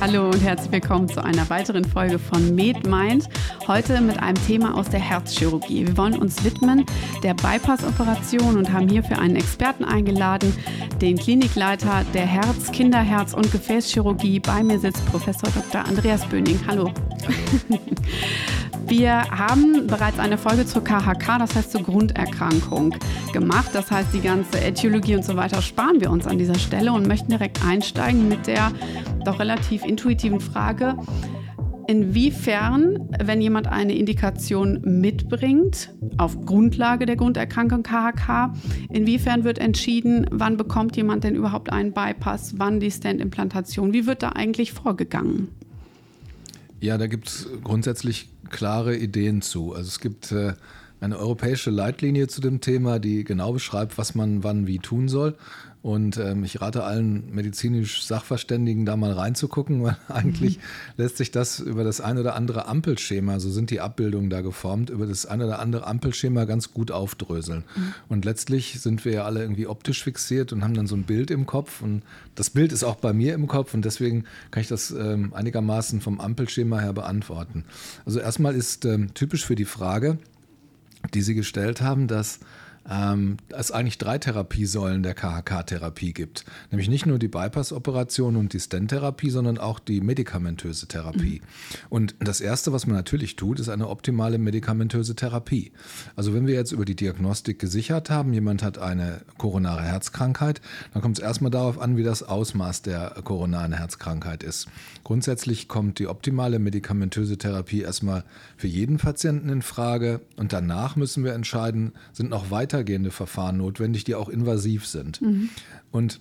Hallo 0.00 0.30
und 0.30 0.40
herzlich 0.40 0.72
willkommen 0.72 1.10
zu 1.10 1.22
einer 1.22 1.50
weiteren 1.50 1.84
Folge 1.84 2.18
von 2.18 2.54
MedMind. 2.54 3.28
Heute 3.66 4.00
mit 4.00 4.18
einem 4.18 4.42
Thema 4.46 4.74
aus 4.74 4.88
der 4.88 4.98
Herzchirurgie. 4.98 5.86
Wir 5.86 5.96
wollen 5.98 6.16
uns 6.18 6.42
widmen 6.42 6.86
der 7.22 7.34
Bypass-Operation 7.34 8.56
und 8.56 8.72
haben 8.72 8.88
hierfür 8.88 9.18
einen 9.18 9.36
Experten 9.36 9.84
eingeladen, 9.84 10.56
den 11.02 11.18
Klinikleiter 11.18 12.02
der 12.14 12.24
Herz-, 12.24 12.72
Kinderherz- 12.72 13.34
und 13.34 13.52
Gefäßchirurgie. 13.52 14.40
Bei 14.40 14.62
mir 14.62 14.78
sitzt 14.78 15.04
Professor 15.04 15.50
Dr. 15.50 15.84
Andreas 15.84 16.24
Böning. 16.24 16.58
Hallo. 16.66 16.90
Wir 18.86 19.30
haben 19.30 19.86
bereits 19.86 20.18
eine 20.18 20.36
Folge 20.36 20.66
zur 20.66 20.82
KHK, 20.82 21.38
das 21.38 21.54
heißt 21.54 21.70
zur 21.70 21.82
Grunderkrankung, 21.82 22.96
gemacht. 23.32 23.70
Das 23.72 23.88
heißt, 23.90 24.08
die 24.12 24.20
ganze 24.20 24.60
Äthiologie 24.60 25.14
und 25.14 25.24
so 25.24 25.36
weiter 25.36 25.62
sparen 25.62 26.00
wir 26.00 26.10
uns 26.10 26.26
an 26.26 26.38
dieser 26.38 26.58
Stelle 26.58 26.92
und 26.92 27.06
möchten 27.06 27.28
direkt 27.28 27.64
einsteigen 27.64 28.28
mit 28.28 28.48
der 28.48 28.72
doch 29.24 29.38
relativ 29.38 29.84
intuitiven 29.84 30.40
Frage, 30.40 30.96
inwiefern, 31.86 33.08
wenn 33.22 33.40
jemand 33.40 33.66
eine 33.66 33.96
Indikation 33.96 34.80
mitbringt, 34.84 35.92
auf 36.18 36.40
Grundlage 36.46 37.04
der 37.04 37.16
Grunderkrankung 37.16 37.82
KHK, 37.82 38.52
inwiefern 38.90 39.44
wird 39.44 39.58
entschieden, 39.58 40.26
wann 40.30 40.56
bekommt 40.56 40.96
jemand 40.96 41.24
denn 41.24 41.34
überhaupt 41.34 41.72
einen 41.72 41.92
Bypass, 41.92 42.54
wann 42.58 42.78
die 42.78 42.90
Stent-Implantation, 42.90 43.92
wie 43.92 44.06
wird 44.06 44.22
da 44.22 44.30
eigentlich 44.30 44.72
vorgegangen? 44.72 45.48
Ja, 46.80 46.96
da 46.96 47.08
gibt 47.08 47.28
es 47.28 47.48
grundsätzlich 47.62 48.28
klare 48.50 48.96
Ideen 48.96 49.42
zu. 49.42 49.74
Also 49.74 49.88
es 49.88 50.00
gibt 50.00 50.32
äh, 50.32 50.54
eine 51.00 51.18
europäische 51.18 51.70
Leitlinie 51.70 52.28
zu 52.28 52.40
dem 52.40 52.60
Thema, 52.60 52.98
die 52.98 53.24
genau 53.24 53.52
beschreibt, 53.52 53.98
was 53.98 54.14
man 54.14 54.44
wann 54.44 54.66
wie 54.66 54.78
tun 54.78 55.08
soll. 55.08 55.36
Und 55.82 56.18
ähm, 56.18 56.44
ich 56.44 56.60
rate 56.60 56.84
allen 56.84 57.34
medizinisch 57.34 58.04
Sachverständigen 58.04 58.84
da 58.84 58.96
mal 58.96 59.12
reinzugucken, 59.12 59.82
weil 59.82 59.96
eigentlich 60.08 60.58
mhm. 60.58 60.62
lässt 60.98 61.16
sich 61.16 61.30
das 61.30 61.58
über 61.58 61.84
das 61.84 62.02
ein 62.02 62.18
oder 62.18 62.36
andere 62.36 62.66
Ampelschema, 62.66 63.40
so 63.40 63.50
sind 63.50 63.70
die 63.70 63.80
Abbildungen 63.80 64.28
da 64.28 64.42
geformt, 64.42 64.90
über 64.90 65.06
das 65.06 65.24
ein 65.24 65.40
oder 65.40 65.58
andere 65.58 65.86
Ampelschema 65.86 66.44
ganz 66.44 66.74
gut 66.74 66.90
aufdröseln. 66.90 67.64
Mhm. 67.74 67.94
Und 68.10 68.24
letztlich 68.26 68.80
sind 68.80 69.06
wir 69.06 69.12
ja 69.12 69.24
alle 69.24 69.40
irgendwie 69.40 69.66
optisch 69.66 70.04
fixiert 70.04 70.52
und 70.52 70.62
haben 70.62 70.74
dann 70.74 70.86
so 70.86 70.96
ein 70.96 71.04
Bild 71.04 71.30
im 71.30 71.46
Kopf. 71.46 71.80
Und 71.80 72.02
das 72.34 72.50
Bild 72.50 72.72
ist 72.72 72.84
auch 72.84 72.96
bei 72.96 73.14
mir 73.14 73.32
im 73.32 73.46
Kopf 73.46 73.72
und 73.72 73.84
deswegen 73.84 74.24
kann 74.50 74.60
ich 74.60 74.68
das 74.68 74.90
ähm, 74.90 75.32
einigermaßen 75.32 76.02
vom 76.02 76.20
Ampelschema 76.20 76.78
her 76.80 76.92
beantworten. 76.92 77.64
Also 78.04 78.20
erstmal 78.20 78.54
ist 78.54 78.84
ähm, 78.84 79.14
typisch 79.14 79.46
für 79.46 79.54
die 79.54 79.64
Frage, 79.64 80.18
die 81.14 81.22
Sie 81.22 81.34
gestellt 81.34 81.80
haben, 81.80 82.06
dass 82.06 82.40
ähm, 82.88 83.36
es 83.50 83.70
eigentlich 83.70 83.98
drei 83.98 84.18
Therapiesäulen 84.18 85.02
der 85.02 85.14
KHK-Therapie 85.14 86.12
gibt. 86.12 86.44
Nämlich 86.70 86.88
nicht 86.88 87.06
nur 87.06 87.18
die 87.18 87.28
Bypass-Operation 87.28 88.36
und 88.36 88.52
die 88.52 88.60
Stent-Therapie, 88.60 89.30
sondern 89.30 89.58
auch 89.58 89.78
die 89.78 90.00
medikamentöse 90.00 90.88
Therapie. 90.88 91.40
Mhm. 91.40 91.76
Und 91.88 92.14
das 92.20 92.40
Erste, 92.40 92.72
was 92.72 92.86
man 92.86 92.96
natürlich 92.96 93.36
tut, 93.36 93.60
ist 93.60 93.68
eine 93.68 93.88
optimale 93.88 94.38
medikamentöse 94.38 95.14
Therapie. 95.14 95.72
Also 96.16 96.34
wenn 96.34 96.46
wir 96.46 96.54
jetzt 96.54 96.72
über 96.72 96.84
die 96.84 96.96
Diagnostik 96.96 97.58
gesichert 97.58 98.10
haben, 98.10 98.32
jemand 98.32 98.62
hat 98.62 98.78
eine 98.78 99.22
koronare 99.38 99.82
Herzkrankheit, 99.82 100.60
dann 100.92 101.02
kommt 101.02 101.18
es 101.18 101.22
erstmal 101.22 101.50
darauf 101.50 101.80
an, 101.80 101.96
wie 101.96 102.02
das 102.02 102.22
Ausmaß 102.22 102.82
der 102.82 103.14
koronaren 103.24 103.72
Herzkrankheit 103.72 104.42
ist. 104.42 104.68
Grundsätzlich 105.04 105.68
kommt 105.68 105.98
die 105.98 106.06
optimale 106.06 106.58
medikamentöse 106.58 107.38
Therapie 107.38 107.82
erstmal 107.82 108.24
für 108.56 108.66
jeden 108.66 108.98
Patienten 108.98 109.48
in 109.48 109.62
Frage 109.62 110.20
und 110.36 110.52
danach 110.52 110.96
müssen 110.96 111.24
wir 111.24 111.34
entscheiden, 111.34 111.92
sind 112.12 112.30
noch 112.30 112.50
weitere 112.50 112.79
weitergehende 112.80 113.10
Verfahren 113.10 113.58
notwendig, 113.58 114.04
die 114.04 114.14
auch 114.14 114.28
invasiv 114.28 114.86
sind. 114.86 115.20
Mhm. 115.20 115.50
Und 115.90 116.20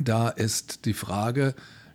da 0.00 0.28
ist 0.28 0.86
die 0.86 0.94
Frage, 0.94 1.54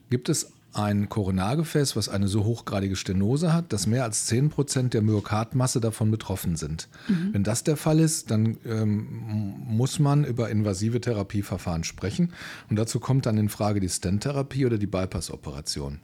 gibt 0.10 0.30
es 0.30 0.52
ein 0.74 1.10
Koronargefäß, 1.10 1.96
was 1.96 2.08
eine 2.08 2.28
so 2.28 2.44
hochgradige 2.44 2.96
Stenose 2.96 3.52
hat, 3.52 3.74
dass 3.74 3.88
mehr 3.88 4.04
als 4.04 4.28
10 4.28 4.52
Prozent 4.52 4.94
der 4.94 5.02
Myokardmasse 5.02 5.82
davon 5.82 6.12
betroffen 6.12 6.56
sind. 6.56 6.88
Mhm. 7.08 7.34
Wenn 7.34 7.44
das 7.44 7.64
der 7.64 7.78
Fall 7.78 8.00
ist, 8.00 8.30
dann 8.30 8.58
ähm, 8.64 9.56
muss 9.66 9.98
man 9.98 10.24
über 10.24 10.52
invasive 10.52 11.02
Therapieverfahren 11.02 11.84
sprechen. 11.84 12.32
Und 12.70 12.76
dazu 12.76 13.00
kommt 13.00 13.26
dann 13.26 13.40
in 13.40 13.50
Frage 13.50 13.80
die 13.80 13.90
Stent-Therapie 13.90 14.68
oder 14.68 14.78
die 14.78 14.86
Bypass-Operation. 14.86 16.00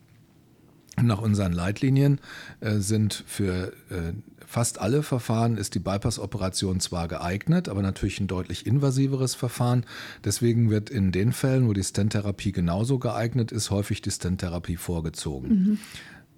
Nach 1.01 1.21
unseren 1.21 1.53
Leitlinien 1.53 2.19
äh, 2.59 2.77
sind 2.77 3.23
für 3.25 3.73
äh, 3.89 4.13
fast 4.45 4.79
alle 4.79 5.01
Verfahren 5.01 5.57
ist 5.57 5.73
die 5.73 5.79
Bypass-Operation 5.79 6.79
zwar 6.79 7.07
geeignet, 7.07 7.67
aber 7.67 7.81
natürlich 7.81 8.19
ein 8.19 8.27
deutlich 8.27 8.67
invasiveres 8.67 9.33
Verfahren. 9.33 9.85
Deswegen 10.23 10.69
wird 10.69 10.91
in 10.91 11.11
den 11.11 11.31
Fällen, 11.31 11.67
wo 11.67 11.73
die 11.73 11.83
Stent-Therapie 11.83 12.51
genauso 12.51 12.99
geeignet 12.99 13.51
ist, 13.51 13.71
häufig 13.71 14.03
die 14.03 14.11
Stent-Therapie 14.11 14.77
vorgezogen. 14.77 15.49
Mhm. 15.49 15.79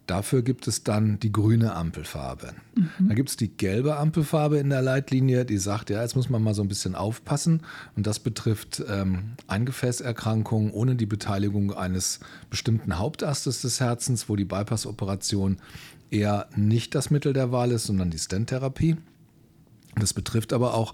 Dafür 0.07 0.43
gibt 0.43 0.67
es 0.67 0.83
dann 0.83 1.19
die 1.19 1.31
grüne 1.31 1.73
Ampelfarbe. 1.73 2.53
Mhm. 2.75 3.07
Dann 3.07 3.15
gibt 3.15 3.29
es 3.29 3.37
die 3.37 3.49
gelbe 3.49 3.97
Ampelfarbe 3.97 4.57
in 4.57 4.69
der 4.69 4.81
Leitlinie, 4.81 5.45
die 5.45 5.57
sagt, 5.57 5.89
ja, 5.89 6.01
jetzt 6.01 6.15
muss 6.15 6.29
man 6.29 6.43
mal 6.43 6.53
so 6.53 6.61
ein 6.61 6.67
bisschen 6.67 6.95
aufpassen. 6.95 7.61
Und 7.95 8.05
das 8.05 8.19
betrifft 8.19 8.83
ähm, 8.87 9.33
Eingefäßerkrankungen 9.47 10.71
ohne 10.71 10.95
die 10.95 11.07
Beteiligung 11.07 11.73
eines 11.73 12.19
bestimmten 12.49 12.99
Hauptastes 12.99 13.61
des 13.61 13.79
Herzens, 13.79 14.29
wo 14.29 14.35
die 14.35 14.45
Bypass-Operation 14.45 15.57
eher 16.11 16.47
nicht 16.55 16.93
das 16.93 17.09
Mittel 17.09 17.33
der 17.33 17.51
Wahl 17.51 17.71
ist, 17.71 17.85
sondern 17.85 18.11
die 18.11 18.19
Stent-Therapie. 18.19 18.97
Das 19.95 20.13
betrifft 20.13 20.53
aber 20.53 20.73
auch 20.73 20.93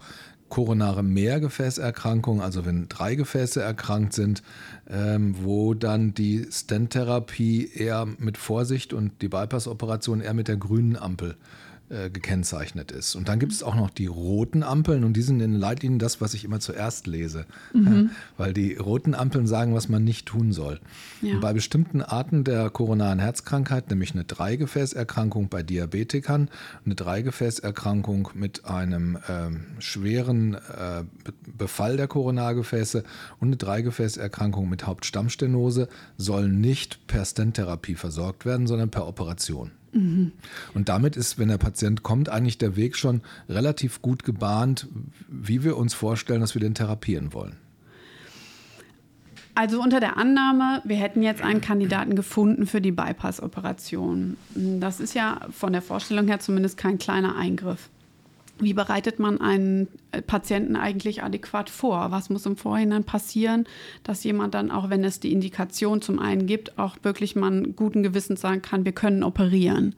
koronare 0.52 1.02
Mehrgefäßerkrankung, 1.02 2.42
also 2.42 2.66
wenn 2.66 2.90
drei 2.90 3.16
Gefäße 3.16 3.62
erkrankt 3.62 4.14
sind, 4.14 4.44
ähm, 4.90 5.36
wo 5.42 5.74
dann 5.74 6.14
die 6.14 6.46
Stent-Therapie 6.52 7.72
eher 7.74 8.06
mit 8.20 8.38
Vorsicht 8.38 8.94
und 8.94 9.22
die 9.22 9.30
Bypass-Operation 9.30 10.20
eher 10.20 10.34
mit 10.34 10.50
der 10.50 10.58
grünen 10.58 10.98
Ampel 10.98 11.38
äh, 11.92 12.10
gekennzeichnet 12.10 12.92
ist. 12.92 13.16
Und 13.16 13.28
dann 13.28 13.40
gibt 13.40 13.52
es 13.52 13.64
auch 13.64 13.76
noch 13.76 13.90
die 13.90 14.06
roten 14.06 14.64
Ampeln 14.64 15.04
und 15.04 15.14
die 15.14 15.22
sind 15.22 15.42
in 15.42 15.52
den 15.52 15.60
Leitlinien 15.60 16.00
das, 16.00 16.22
was 16.22 16.34
ich 16.34 16.46
immer 16.46 16.60
zuerst 16.60 17.06
lese. 17.06 17.46
Mhm. 17.74 17.86
Ja, 17.86 18.16
weil 18.38 18.54
die 18.54 18.76
roten 18.76 19.14
Ampeln 19.14 19.46
sagen, 19.46 19.74
was 19.74 19.90
man 19.90 20.04
nicht 20.04 20.26
tun 20.26 20.52
soll. 20.54 20.80
Ja. 21.22 21.38
bei 21.40 21.54
bestimmten 21.54 22.02
Arten 22.02 22.44
der 22.44 22.70
koronaren 22.70 23.20
Herzkrankheit, 23.20 23.90
nämlich 23.90 24.14
eine 24.14 24.24
Dreigefäßerkrankung 24.24 25.50
bei 25.50 25.64
Diabetikern, 25.64 26.50
eine 26.86 26.96
Dreigefäßerkrankung 26.96 28.30
mit 28.34 28.66
einem 28.66 29.18
ähm, 29.30 29.66
schweren 29.80 30.56
äh, 30.56 31.04
Befall 31.58 31.98
der 31.98 32.08
Koronargefäße 32.08 33.04
und 33.40 33.50
eine 33.50 33.58
Dreigefäßerkrankung 33.58 34.70
mit 34.70 34.88
Hauptstammstenose, 34.88 35.90
sollen 36.18 36.62
nicht 36.62 37.06
per 37.08 37.26
Stent-Therapie 37.26 37.96
versorgt 37.96 38.46
werden, 38.46 38.66
sondern 38.66 38.90
per 38.90 39.08
Operation. 39.08 39.72
Mhm. 39.94 40.32
Und 40.74 40.90
damit 40.90 41.18
ist, 41.18 41.38
wenn 41.38 41.50
der 41.50 41.58
Patient 41.58 42.04
kommt, 42.04 42.30
eigentlich 42.30 42.58
der 42.58 42.76
Weg 42.76 42.96
schon 42.96 43.22
relativ 43.50 44.02
gut 44.02 44.24
gebahnt, 44.24 44.88
wie 45.28 45.64
wir 45.64 45.78
uns 45.78 45.94
vorstellen, 45.94 46.42
dass 46.42 46.54
wir 46.54 46.62
den 46.62 46.74
therapieren 46.74 47.34
wollen. 47.34 47.58
Also 49.54 49.82
unter 49.82 50.00
der 50.00 50.18
Annahme, 50.18 50.82
wir 50.86 50.96
hätten 50.96 51.22
jetzt 51.24 51.42
einen 51.42 51.60
Kandidaten 51.60 52.16
gefunden 52.16 52.66
für 52.66 52.80
die 52.80 52.94
Bypass-Operation. 52.94 54.38
Das 54.56 55.02
ist 55.02 55.14
ja 55.14 55.42
von 55.52 55.74
der 55.74 55.82
Vorstellung 55.82 56.28
her 56.28 56.40
zumindest 56.40 56.78
kein 56.78 56.98
kleiner 56.98 57.36
Eingriff. 57.36 57.90
Wie 58.62 58.74
bereitet 58.74 59.20
man 59.20 59.42
einen 59.42 59.88
äh, 60.12 60.22
Patienten 60.22 60.76
eigentlich 60.76 61.24
adäquat 61.24 61.70
vor? 61.70 62.12
Was 62.12 62.30
muss 62.30 62.46
im 62.46 62.58
Vorhinein 62.58 63.04
passieren, 63.04 63.66
dass 64.04 64.24
jemand 64.24 64.54
dann, 64.54 64.72
auch 64.72 64.90
wenn 64.90 65.04
es 65.04 65.20
die 65.20 65.32
Indikation 65.32 66.02
zum 66.02 66.20
einen 66.20 66.46
gibt, 66.46 66.78
auch 66.78 66.96
wirklich 67.02 67.36
man 67.36 67.76
guten 67.76 68.04
Gewissens 68.04 68.42
sagen 68.42 68.62
kann, 68.62 68.86
wir 68.86 68.92
können 68.92 69.24
operieren? 69.24 69.96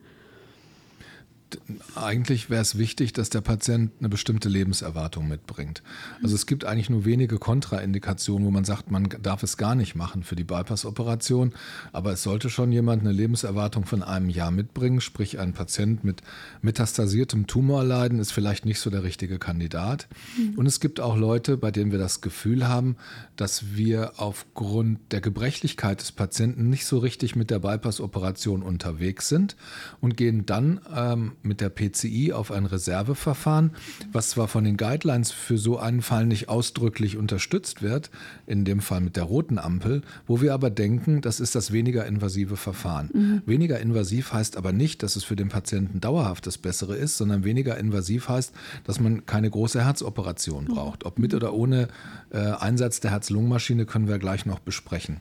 Eigentlich 1.96 2.50
wäre 2.50 2.62
es 2.62 2.78
wichtig, 2.78 3.14
dass 3.14 3.30
der 3.30 3.42
Patient 3.42 3.92
eine 4.00 4.10
bestimmte 4.10 4.50
Lebenserwartung 4.50 5.28
mitbringt. 5.28 5.84
Also 6.22 6.36
es 6.36 6.46
gibt 6.46 6.66
eigentlich 6.66 6.90
nur 6.90 7.06
wenige 7.06 7.38
Kontraindikationen, 7.38 8.46
wo 8.46 8.52
man 8.52 8.66
sagt, 8.66 8.92
man 8.92 9.10
darf 9.22 9.44
es 9.44 9.58
gar 9.58 9.76
nicht 9.76 9.96
machen 9.96 10.24
für 10.24 10.36
die 10.36 10.44
Bypass-Operation. 10.44 11.54
Aber 11.92 12.14
es 12.14 12.24
sollte 12.24 12.50
schon 12.50 12.72
jemand 12.72 13.02
eine 13.02 13.12
Lebenserwartung 13.12 13.86
von 13.86 14.04
einem 14.04 14.30
Jahr 14.30 14.52
mitbringen. 14.52 15.02
Sprich, 15.02 15.40
ein 15.40 15.54
Patient 15.54 16.04
mit 16.04 16.22
metastasiertem 16.62 17.48
Tumorleiden 17.48 18.20
ist 18.20 18.32
vielleicht 18.32 18.66
nicht 18.66 18.80
so 18.80 18.90
der 18.90 19.04
richtige 19.04 19.40
Kandidat. 19.40 20.08
Mhm. 20.38 20.58
Und 20.58 20.66
es 20.66 20.80
gibt 20.80 21.00
auch 21.00 21.18
Leute, 21.18 21.58
bei 21.58 21.72
denen 21.72 21.92
wir 21.92 22.00
das 22.00 22.22
Gefühl 22.22 22.68
haben, 22.68 22.98
dass 23.36 23.76
wir 23.76 24.14
aufgrund 24.18 25.00
der 25.12 25.22
Gebrechlichkeit 25.22 26.02
des 26.02 26.12
Patienten 26.12 26.70
nicht 26.70 26.86
so 26.86 26.98
richtig 27.00 27.36
mit 27.36 27.50
der 27.50 27.60
Bypass-Operation 27.60 28.64
unterwegs 28.64 29.30
sind 29.30 29.56
und 30.02 30.18
gehen 30.18 30.46
dann 30.46 30.82
ähm, 30.96 31.34
mit 31.44 31.62
der 31.62 31.70
PCI 31.70 32.34
auf 32.34 32.52
ein 32.52 32.66
Reserveverfahren, 32.66 33.72
was 34.12 34.30
zwar 34.30 34.48
von 34.48 34.64
den 34.64 34.78
Guidelines 34.78 35.32
für 35.32 35.58
so 35.58 35.78
einen 35.78 36.02
Fall 36.02 36.26
nicht 36.26 36.50
ausdrücklich 36.50 37.18
unterstützt 37.18 37.82
wird, 37.82 38.10
in 38.48 38.66
dem 38.66 38.80
Fall 38.80 39.02
mit 39.02 39.16
der 39.16 39.24
roten 39.24 39.60
Ampel, 39.60 40.02
wo 40.28 40.42
wir 40.42 40.54
aber 40.54 40.70
denken, 40.70 41.22
das 41.22 41.40
ist 41.40 41.56
das 41.56 41.72
weniger 41.72 42.06
invasive 42.06 42.58
Verfahren. 42.58 43.10
Mhm. 43.14 43.42
Weniger 43.46 43.80
invasiv 43.80 44.34
heißt 44.34 44.58
aber 44.58 44.72
nicht, 44.72 45.04
dass 45.04 45.16
es 45.16 45.24
für 45.24 45.36
den 45.36 45.50
Patienten 45.50 46.02
dauerhaft 46.02 46.48
das 46.48 46.58
Bessere 46.58 46.96
ist, 46.96 47.18
sondern 47.18 47.44
weniger 47.44 47.78
invasiv 47.78 48.30
heißt, 48.30 48.54
dass 48.86 49.00
man 49.00 49.26
keine 49.26 49.50
große 49.50 49.84
Herzoperation 49.84 50.66
braucht. 50.66 51.06
Ob 51.06 51.20
mit 51.20 51.34
oder 51.34 51.54
ohne 51.54 51.88
äh, 52.32 52.38
Einsatz 52.38 53.00
der 53.00 53.12
Herz-Lungen-Maschine 53.12 53.86
können 53.86 54.08
wir 54.08 54.20
gleich 54.20 54.46
noch 54.46 54.60
besprechen. 54.60 55.18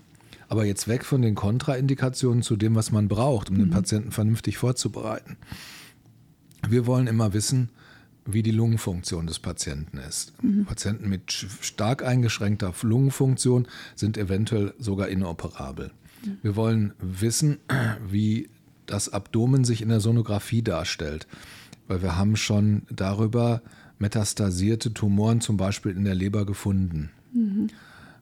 Aber 0.49 0.67
jetzt 0.67 0.87
weg 0.87 1.05
von 1.07 1.23
den 1.23 1.35
Kontraindikationen 1.35 2.43
zu 2.43 2.57
dem, 2.57 2.75
was 2.75 2.93
man 2.93 3.09
braucht, 3.09 3.49
um 3.49 3.57
mhm. 3.57 3.61
den 3.61 3.71
Patienten 3.71 4.13
vernünftig 4.13 4.59
vorzubereiten. 4.59 5.39
Wir 6.69 6.87
wollen 6.87 7.07
immer 7.07 7.33
wissen, 7.33 7.71
wie 8.25 8.43
die 8.43 8.53
Lungenfunktion 8.53 9.27
des 9.27 9.39
Patienten 9.39 9.99
ist. 9.99 10.33
Mhm. 10.43 10.65
Patienten 10.65 11.09
mit 11.09 11.33
stark 11.33 12.05
eingeschränkter 12.05 12.73
Lungenfunktion 12.83 13.67
sind 13.97 14.17
eventuell 14.17 14.75
sogar 14.79 15.09
inoperabel. 15.09 15.91
Mhm. 16.25 16.39
Wir 16.43 16.57
wollen 16.57 16.93
wissen, 17.01 17.59
wie 18.09 18.49
das 18.87 19.13
Abdomen 19.13 19.65
sich 19.65 19.83
in 19.83 19.89
der 19.89 20.01
Sonographie 20.01 20.63
darstellt, 20.63 21.27
weil 21.89 22.03
wir 22.03 22.17
haben 22.17 22.37
schon 22.37 22.83
darüber 22.91 23.63
metastasierte 23.99 24.93
Tumoren 24.93 25.41
zum 25.41 25.57
Beispiel 25.57 25.97
in 25.97 26.05
der 26.05 26.15
Leber 26.15 26.45
gefunden. 26.45 27.11
Mhm. 27.33 27.69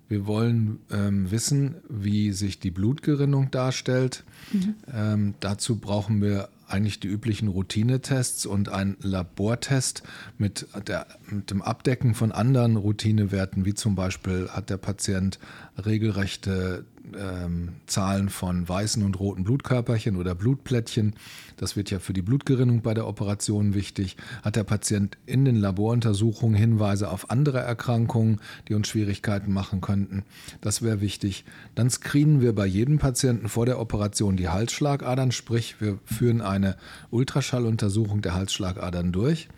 Wir 0.09 0.27
wollen 0.27 0.81
ähm, 0.91 1.31
wissen, 1.31 1.77
wie 1.89 2.33
sich 2.33 2.59
die 2.59 2.73
Blutgerinnung 2.73 3.51
darstellt. 3.51 4.25
Mhm. 4.53 4.75
Ähm, 4.93 5.35
dazu 5.41 5.77
brauchen 5.77 6.21
wir 6.21 6.49
eigentlich 6.73 7.01
die 7.01 7.09
üblichen 7.09 7.49
Routinetests 7.49 8.47
und 8.47 8.69
ein 8.69 8.97
Labortest 9.01 10.03
mit, 10.39 10.67
der, 10.87 11.07
mit 11.31 11.51
dem 11.51 11.63
Abdecken 11.63 12.15
von 12.15 12.33
anderen 12.33 12.77
Routinewerten, 12.77 13.65
wie 13.65 13.75
zum 13.75 13.95
Beispiel 13.95 14.49
hat 14.51 14.71
der 14.71 14.77
Patient 14.77 15.39
regelrechte 15.87 16.85
ähm, 17.17 17.75
Zahlen 17.87 18.29
von 18.29 18.69
weißen 18.69 19.05
und 19.05 19.19
roten 19.19 19.45
Blutkörperchen 19.45 20.17
oder 20.17 20.35
Blutplättchen. 20.35 21.15
Das 21.57 21.77
wird 21.77 21.91
ja 21.91 21.99
für 21.99 22.13
die 22.13 22.23
Blutgerinnung 22.23 22.83
bei 22.83 22.95
der 22.95 23.07
Operation 23.07 23.75
wichtig. 23.75 24.17
Hat 24.43 24.57
der 24.57 24.65
Patient 24.65 25.19
in 25.27 25.45
den 25.45 25.57
Laboruntersuchungen 25.57 26.55
Hinweise 26.55 27.11
auf 27.11 27.31
andere 27.31 27.59
Erkrankungen, 27.59 28.41
die 28.69 28.75
uns 28.75 28.89
Schwierigkeiten 28.89 29.53
machen 29.53 29.81
könnten? 29.81 30.25
Das 30.61 30.83
wäre 30.83 31.01
wichtig. 31.01 31.45
Dann 31.75 31.91
screenen 31.91 32.41
wir 32.41 32.55
bei 32.55 32.67
jedem 32.67 32.99
Patienten 32.99 33.49
vor 33.49 33.67
der 33.67 33.81
Operation 33.81 34.37
die 34.37 34.49
Halsschlagadern, 34.49 35.33
sprich 35.33 35.81
wir 35.81 35.99
führen 36.05 36.41
eine 36.41 36.77
Ultraschalluntersuchung 37.11 38.23
der 38.23 38.35
Halsschlagadern 38.35 39.13
durch. 39.13 39.49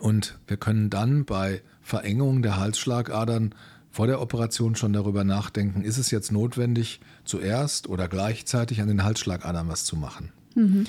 Und 0.00 0.38
wir 0.46 0.58
können 0.58 0.90
dann 0.90 1.24
bei 1.24 1.62
Verengung 1.80 2.42
der 2.42 2.58
Halsschlagadern 2.58 3.54
vor 3.98 4.06
der 4.06 4.20
Operation 4.20 4.76
schon 4.76 4.92
darüber 4.92 5.24
nachdenken, 5.24 5.82
ist 5.82 5.98
es 5.98 6.12
jetzt 6.12 6.30
notwendig, 6.30 7.00
zuerst 7.24 7.88
oder 7.88 8.06
gleichzeitig 8.06 8.80
an 8.80 8.86
den 8.86 9.02
Halsschlagadern 9.02 9.66
was 9.66 9.84
zu 9.84 9.96
machen. 9.96 10.30
Mhm. 10.54 10.86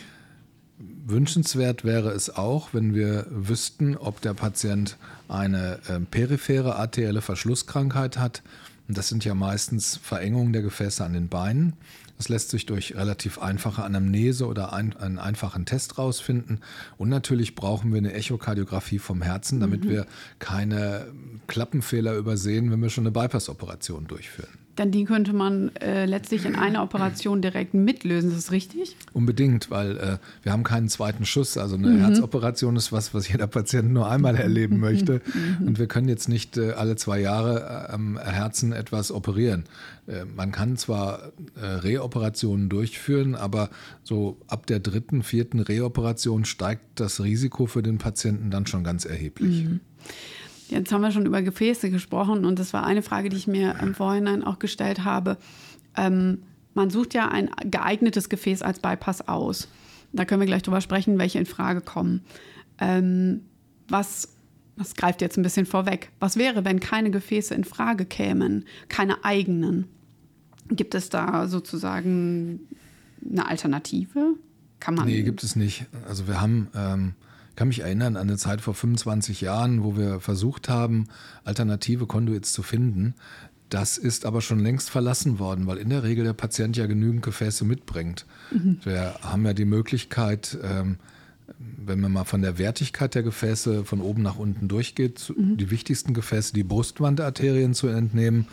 Wünschenswert 1.07 1.83
wäre 1.83 2.11
es 2.11 2.29
auch, 2.29 2.71
wenn 2.71 2.93
wir 2.93 3.25
wüssten, 3.31 3.97
ob 3.97 4.21
der 4.21 4.35
Patient 4.35 4.95
eine 5.27 5.79
äh, 5.87 5.99
periphere 6.01 6.75
arterielle 6.75 7.23
Verschlusskrankheit 7.23 8.19
hat. 8.19 8.43
Und 8.87 8.95
das 8.95 9.07
sind 9.07 9.25
ja 9.25 9.33
meistens 9.33 9.97
Verengungen 9.97 10.53
der 10.53 10.61
Gefäße 10.61 11.03
an 11.03 11.13
den 11.13 11.29
Beinen. 11.29 11.73
Das 12.19 12.27
lässt 12.27 12.49
sich 12.49 12.65
durch 12.65 12.97
relativ 12.97 13.39
einfache 13.39 13.81
Anamnese 13.81 14.45
oder 14.45 14.73
ein, 14.73 14.95
einen 14.97 15.19
einfachen 15.19 15.65
Test 15.65 15.97
rausfinden. 15.97 16.59
Und 16.97 17.07
natürlich 17.07 17.55
brauchen 17.55 17.93
wir 17.93 17.97
eine 17.97 18.11
Echokardiographie 18.11 18.99
vom 18.99 19.21
Herzen, 19.21 19.61
damit 19.61 19.85
mhm. 19.85 19.89
wir 19.89 20.05
keine 20.37 21.07
Klappenfehler 21.47 22.15
übersehen, 22.15 22.71
wenn 22.71 22.81
wir 22.81 22.89
schon 22.89 23.05
eine 23.05 23.11
Bypass-Operation 23.11 24.07
durchführen. 24.07 24.49
Denn 24.79 24.91
die 24.91 25.03
könnte 25.03 25.33
man 25.33 25.75
äh, 25.75 26.05
letztlich 26.05 26.45
in 26.45 26.55
einer 26.55 26.81
Operation 26.81 27.41
direkt 27.41 27.73
mitlösen, 27.73 28.31
ist 28.31 28.37
das 28.37 28.51
richtig? 28.53 28.95
Unbedingt, 29.11 29.69
weil 29.69 29.97
äh, 29.97 30.17
wir 30.41 30.53
haben 30.53 30.63
keinen 30.63 30.87
zweiten 30.87 31.25
Schuss. 31.25 31.57
Also 31.57 31.75
eine 31.75 31.89
mhm. 31.89 31.99
Herzoperation 31.99 32.77
ist 32.77 32.93
was, 32.93 33.13
was 33.13 33.27
jeder 33.27 33.47
Patient 33.47 33.91
nur 33.91 34.09
einmal 34.09 34.37
erleben 34.37 34.79
möchte. 34.79 35.21
Mhm. 35.59 35.67
Und 35.67 35.79
wir 35.79 35.87
können 35.87 36.07
jetzt 36.07 36.29
nicht 36.29 36.55
äh, 36.55 36.71
alle 36.71 36.95
zwei 36.95 37.19
Jahre 37.19 37.87
äh, 37.89 37.91
am 37.91 38.17
Herzen 38.17 38.71
etwas 38.71 39.11
operieren. 39.11 39.65
Äh, 40.07 40.23
man 40.23 40.53
kann 40.53 40.77
zwar 40.77 41.33
äh, 41.61 41.65
Reoperationen 41.65 42.69
durchführen, 42.69 43.35
aber 43.35 43.71
so 44.05 44.37
ab 44.47 44.65
der 44.65 44.79
dritten, 44.79 45.23
vierten 45.23 45.59
Reoperation 45.59 46.45
steigt 46.45 47.01
das 47.01 47.21
Risiko 47.21 47.65
für 47.65 47.83
den 47.83 47.97
Patienten 47.97 48.49
dann 48.49 48.65
schon 48.65 48.85
ganz 48.85 49.03
erheblich. 49.03 49.65
Mhm. 49.65 49.81
Jetzt 50.69 50.91
haben 50.91 51.01
wir 51.01 51.11
schon 51.11 51.25
über 51.25 51.41
Gefäße 51.41 51.89
gesprochen 51.89 52.45
und 52.45 52.59
das 52.59 52.73
war 52.73 52.85
eine 52.85 53.01
Frage, 53.01 53.29
die 53.29 53.37
ich 53.37 53.47
mir 53.47 53.75
im 53.81 53.95
Vorhinein 53.95 54.43
auch 54.43 54.59
gestellt 54.59 55.03
habe. 55.03 55.37
Ähm, 55.97 56.43
man 56.73 56.89
sucht 56.89 57.13
ja 57.13 57.27
ein 57.27 57.49
geeignetes 57.65 58.29
Gefäß 58.29 58.61
als 58.61 58.79
Bypass 58.79 59.27
aus. 59.27 59.67
Da 60.13 60.25
können 60.25 60.41
wir 60.41 60.47
gleich 60.47 60.63
drüber 60.63 60.81
sprechen, 60.81 61.17
welche 61.17 61.39
in 61.39 61.45
Frage 61.45 61.81
kommen. 61.81 62.21
Ähm, 62.79 63.41
was, 63.87 64.29
das 64.77 64.95
greift 64.95 65.21
jetzt 65.21 65.37
ein 65.37 65.43
bisschen 65.43 65.65
vorweg. 65.65 66.11
Was 66.19 66.37
wäre, 66.37 66.65
wenn 66.65 66.79
keine 66.79 67.11
Gefäße 67.11 67.53
in 67.53 67.63
Frage 67.63 68.05
kämen, 68.05 68.65
keine 68.87 69.23
eigenen? 69.25 69.87
Gibt 70.69 70.93
es 70.93 71.09
da 71.09 71.47
sozusagen 71.47 72.61
eine 73.27 73.47
Alternative? 73.47 74.35
Kann 74.79 74.95
man? 74.95 75.07
Nee, 75.07 75.23
gibt 75.23 75.43
es 75.43 75.55
nicht. 75.55 75.85
Also 76.07 76.27
wir 76.27 76.39
haben 76.39 76.67
ähm, 76.75 77.13
kann 77.59 77.67
mich 77.67 77.81
erinnern 77.81 78.15
an 78.15 78.29
eine 78.29 78.37
Zeit 78.37 78.61
vor 78.61 78.73
25 78.73 79.41
Jahren, 79.41 79.83
wo 79.83 79.97
wir 79.97 80.21
versucht 80.21 80.69
haben, 80.69 81.09
alternative 81.43 82.07
Conduits 82.07 82.53
zu 82.53 82.63
finden. 82.63 83.15
Das 83.67 83.97
ist 83.97 84.25
aber 84.25 84.39
schon 84.39 84.61
längst 84.61 84.89
verlassen 84.89 85.39
worden, 85.39 85.67
weil 85.67 85.77
in 85.77 85.89
der 85.89 86.03
Regel 86.03 86.23
der 86.23 86.31
Patient 86.31 86.77
ja 86.77 86.85
genügend 86.85 87.21
Gefäße 87.21 87.65
mitbringt. 87.65 88.25
Mhm. 88.51 88.79
Wir 88.85 89.15
haben 89.23 89.45
ja 89.45 89.51
die 89.51 89.65
Möglichkeit, 89.65 90.57
ähm, 90.63 90.99
wenn 91.57 91.99
man 91.99 92.13
mal 92.13 92.23
von 92.23 92.41
der 92.41 92.57
Wertigkeit 92.59 93.13
der 93.13 93.23
Gefäße 93.23 93.83
von 93.83 93.99
oben 93.99 94.21
nach 94.21 94.37
unten 94.37 94.69
durchgeht, 94.69 95.33
mhm. 95.35 95.57
die 95.57 95.69
wichtigsten 95.69 96.13
Gefäße, 96.13 96.53
die 96.53 96.63
Brustwandarterien 96.63 97.73
zu 97.73 97.87
entnehmen. 97.89 98.47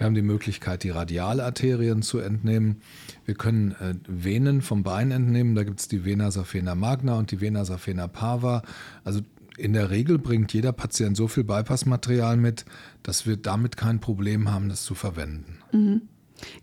Wir 0.00 0.06
haben 0.06 0.14
die 0.14 0.22
Möglichkeit, 0.22 0.82
die 0.82 0.88
Radialarterien 0.88 2.00
zu 2.00 2.20
entnehmen. 2.20 2.80
Wir 3.26 3.34
können 3.34 3.72
äh, 3.72 3.94
Venen 4.08 4.62
vom 4.62 4.82
Bein 4.82 5.10
entnehmen. 5.10 5.54
Da 5.54 5.62
gibt 5.62 5.78
es 5.78 5.88
die 5.88 6.06
Vena 6.06 6.30
saphena 6.30 6.74
magna 6.74 7.18
und 7.18 7.30
die 7.32 7.42
Vena 7.42 7.66
saphena 7.66 8.08
parva. 8.08 8.62
Also 9.04 9.20
in 9.58 9.74
der 9.74 9.90
Regel 9.90 10.18
bringt 10.18 10.54
jeder 10.54 10.72
Patient 10.72 11.18
so 11.18 11.28
viel 11.28 11.44
Bypassmaterial 11.44 12.38
mit, 12.38 12.64
dass 13.02 13.26
wir 13.26 13.36
damit 13.36 13.76
kein 13.76 14.00
Problem 14.00 14.50
haben, 14.50 14.70
das 14.70 14.84
zu 14.84 14.94
verwenden. 14.94 15.58
Mhm. 15.70 16.00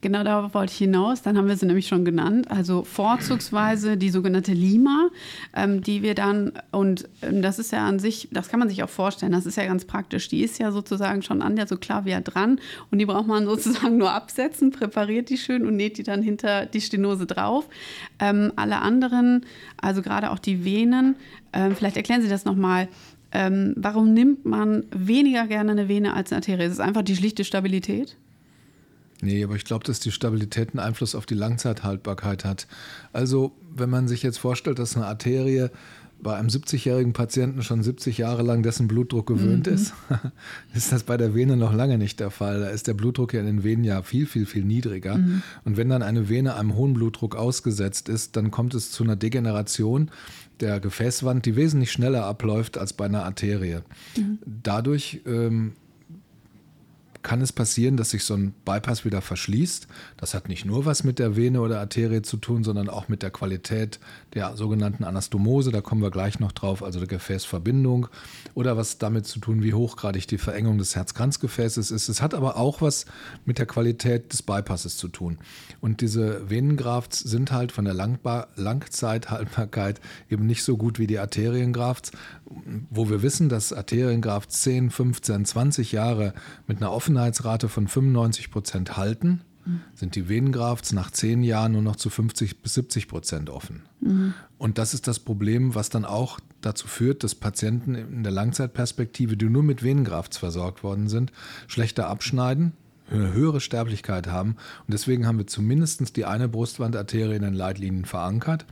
Genau 0.02 0.24
darauf 0.24 0.54
wollte 0.54 0.72
ich 0.72 0.78
hinaus. 0.78 1.22
Dann 1.22 1.38
haben 1.38 1.48
wir 1.48 1.58
sie 1.58 1.66
nämlich 1.66 1.88
schon 1.88 2.06
genannt. 2.06 2.50
Also 2.50 2.84
vorzugsweise 2.84 3.98
die 3.98 4.10
sogenannte 4.10 4.54
Lima, 4.54 5.10
ähm, 5.56 5.82
die 5.82 6.02
wir 6.02 6.16
dann, 6.16 6.54
und 6.72 7.08
ähm, 7.22 7.42
das 7.42 7.60
ist 7.60 7.72
ja 7.72 7.88
an 7.88 8.00
sich, 8.00 8.30
das 8.32 8.50
kann 8.50 8.60
man 8.60 8.70
sich 8.70 8.84
auch 8.84 8.90
vorstellen, 8.90 9.32
das 9.32 9.46
ist 9.46 9.58
ja 9.58 9.66
ganz 9.66 9.86
praktisch. 9.86 10.28
Die 10.28 10.44
ist 10.44 10.60
ja 10.60 10.72
sozusagen 10.72 11.22
schon 11.22 11.42
an 11.42 11.56
der 11.56 11.68
Subclavia 11.68 12.22
dran 12.22 12.60
und 12.92 13.00
die 13.00 13.06
braucht 13.06 13.28
man 13.28 13.46
sozusagen 13.48 13.98
nur 13.98 14.12
absetzen, 14.12 14.72
präpariert 14.72 15.30
die 15.30 15.38
schön 15.38 15.66
und 15.66 15.76
näht 15.76 15.98
die 15.98 16.04
dann 16.04 16.22
hinter 16.22 16.66
die 16.66 16.82
Stenose 16.82 17.26
drauf. 17.26 17.68
Ähm, 18.20 18.52
alle 18.56 18.80
anderen, 18.80 19.46
also 19.82 20.02
gerade 20.02 20.32
auch 20.32 20.40
die 20.40 20.66
Venen, 20.66 21.16
ähm, 21.54 21.76
vielleicht 21.76 21.98
erklären 21.98 22.22
Sie 22.22 22.30
das 22.30 22.46
nochmal. 22.46 22.88
Ähm, 23.32 23.74
warum 23.76 24.14
nimmt 24.14 24.46
man 24.46 24.86
weniger 24.92 25.48
gerne 25.48 25.72
eine 25.72 25.90
Vene 25.90 26.14
als 26.14 26.32
eine 26.32 26.38
Arterie? 26.38 26.66
Ist 26.66 26.74
es 26.74 26.80
einfach 26.80 27.02
die 27.02 27.16
schlichte 27.16 27.44
Stabilität? 27.44 28.16
Nee, 29.22 29.44
aber 29.44 29.56
ich 29.56 29.66
glaube, 29.66 29.84
dass 29.84 30.00
die 30.00 30.12
Stabilität 30.12 30.70
einen 30.70 30.80
Einfluss 30.80 31.16
auf 31.16 31.26
die 31.26 31.34
Langzeithaltbarkeit 31.34 32.46
hat. 32.46 32.68
Also, 33.14 33.54
wenn 33.76 33.90
man 33.90 34.08
sich 34.08 34.24
jetzt 34.24 34.38
vorstellt, 34.38 34.80
dass 34.80 34.96
eine 34.96 35.08
Arterie 35.08 35.70
bei 36.20 36.36
einem 36.36 36.50
70-jährigen 36.50 37.14
Patienten 37.14 37.62
schon 37.62 37.84
70 37.84 38.18
Jahre 38.18 38.42
lang 38.42 38.64
dessen 38.64 38.88
Blutdruck 38.88 39.28
gewöhnt 39.28 39.68
mhm. 39.68 39.74
ist, 39.74 39.94
ist 40.74 40.92
das 40.92 41.04
bei 41.04 41.18
der 41.18 41.36
Vene 41.36 41.58
noch 41.58 41.74
lange 41.74 41.98
nicht 41.98 42.20
der 42.20 42.32
Fall. 42.32 42.60
Da 42.62 42.70
ist 42.70 42.88
der 42.88 42.96
Blutdruck 42.96 43.34
ja 43.34 43.40
in 43.40 43.46
den 43.46 43.64
Venen 43.64 43.84
ja 43.84 44.02
viel, 44.02 44.26
viel, 44.26 44.46
viel 44.46 44.64
niedriger. 44.64 45.18
Mhm. 45.18 45.44
Und 45.64 45.78
wenn 45.78 45.90
dann 45.90 46.02
eine 46.02 46.30
Vene 46.30 46.56
einem 46.56 46.76
hohen 46.76 46.94
Blutdruck 46.94 47.36
ausgesetzt 47.36 48.10
ist, 48.10 48.36
dann 48.36 48.52
kommt 48.52 48.74
es 48.74 48.92
zu 48.92 49.04
einer 49.04 49.16
Degeneration 49.16 50.10
der 50.60 50.80
Gefäßwand, 50.80 51.46
die 51.46 51.56
wesentlich 51.56 51.92
schneller 51.92 52.26
abläuft 52.26 52.78
als 52.78 52.94
bei 52.94 53.06
einer 53.06 53.24
Arterie. 53.24 53.82
Mhm. 54.18 54.40
Dadurch 54.46 55.22
ähm, 55.26 55.74
kann 57.28 57.42
es 57.42 57.52
passieren, 57.52 57.98
dass 57.98 58.12
sich 58.12 58.24
so 58.24 58.36
ein 58.36 58.54
Bypass 58.64 59.04
wieder 59.04 59.22
verschließt. 59.22 59.90
Das 60.16 60.34
hat 60.34 60.48
nicht 60.48 60.64
nur 60.64 60.86
was 60.86 61.04
mit 61.04 61.20
der 61.20 61.36
Vene 61.36 61.60
oder 61.60 61.82
Arterie 61.82 62.22
zu 62.22 62.38
tun, 62.38 62.64
sondern 62.64 62.88
auch 62.88 63.10
mit 63.10 63.22
der 63.22 63.32
Qualität 63.32 64.00
der 64.34 64.56
sogenannten 64.56 65.04
Anastomose. 65.04 65.74
Da 65.74 65.82
kommen 65.82 66.02
wir 66.02 66.10
gleich 66.10 66.40
noch 66.40 66.54
drauf, 66.54 66.82
also 66.82 67.00
der 67.00 67.10
Gefäßverbindung. 67.10 68.08
Oder 68.54 68.78
was 68.78 68.98
damit 68.98 69.28
zu 69.28 69.40
tun, 69.40 69.62
wie 69.62 69.74
hochgradig 69.74 70.26
die 70.28 70.38
Verengung 70.38 70.78
des 70.78 70.96
Herzkranzgefäßes 70.96 71.92
ist. 71.92 72.08
Es 72.08 72.22
hat 72.22 72.34
aber 72.34 72.56
auch 72.56 72.82
was 72.82 73.06
mit 73.44 73.60
der 73.60 73.66
Qualität 73.66 74.32
des 74.32 74.42
Bypasses 74.42 74.96
zu 74.96 75.10
tun. 75.10 75.38
Und 75.82 76.00
diese 76.00 76.50
Venengrafts 76.50 77.20
sind 77.20 77.52
halt 77.52 77.74
von 77.74 77.84
der 77.84 77.94
Langbar 77.94 78.48
Langzeithaltbarkeit 78.56 80.00
eben 80.30 80.46
nicht 80.46 80.64
so 80.64 80.78
gut 80.78 80.98
wie 80.98 81.08
die 81.08 81.20
Arteriengrafts, 81.20 82.14
wo 82.90 83.10
wir 83.10 83.22
wissen, 83.22 83.50
dass 83.50 83.74
Arteriengrafts 83.74 84.62
10, 84.62 84.92
15, 84.92 85.44
20 85.44 85.92
Jahre 85.92 86.34
mit 86.68 86.78
einer 86.78 86.94
offenen 86.94 87.17
Offenheitsrate 87.18 87.68
von 87.68 87.88
95 87.88 88.52
Prozent 88.52 88.96
halten, 88.96 89.42
mhm. 89.66 89.82
sind 89.96 90.16
die 90.16 90.30
Venengrafts 90.30 90.94
nach 90.94 91.10
zehn 91.10 91.42
Jahren 91.42 91.72
nur 91.72 91.82
noch 91.82 91.96
zu 91.96 92.12
50 92.12 92.62
bis 92.62 92.76
70 92.76 93.08
Prozent 93.08 93.50
offen. 93.50 93.84
Mhm. 94.02 94.36
Und 94.60 94.78
das 94.78 94.94
ist 94.94 95.08
das 95.08 95.18
Problem, 95.18 95.74
was 95.74 95.90
dann 95.90 96.06
auch 96.06 96.40
dazu 96.62 96.88
führt, 96.88 97.24
dass 97.24 97.34
Patienten 97.34 97.96
in 97.96 98.22
der 98.22 98.32
Langzeitperspektive, 98.32 99.36
die 99.36 99.50
nur 99.50 99.64
mit 99.64 99.82
Venengrafts 99.84 100.38
versorgt 100.38 100.84
worden 100.84 101.10
sind, 101.10 101.32
schlechter 101.66 102.08
abschneiden. 102.08 102.74
eine 103.10 103.34
höhere 103.34 103.62
Sterblichkeit 103.62 104.28
haben. 104.28 104.58
Und 104.86 104.94
deswegen 104.94 105.26
haben 105.26 105.38
wir 105.38 105.48
zumindest 105.48 106.18
die 106.18 106.26
eine 106.26 106.50
Brustwandarterie 106.50 107.38
in 107.38 107.42
den 107.42 107.54
Leitlinien 107.54 108.06
verankert. 108.06 108.66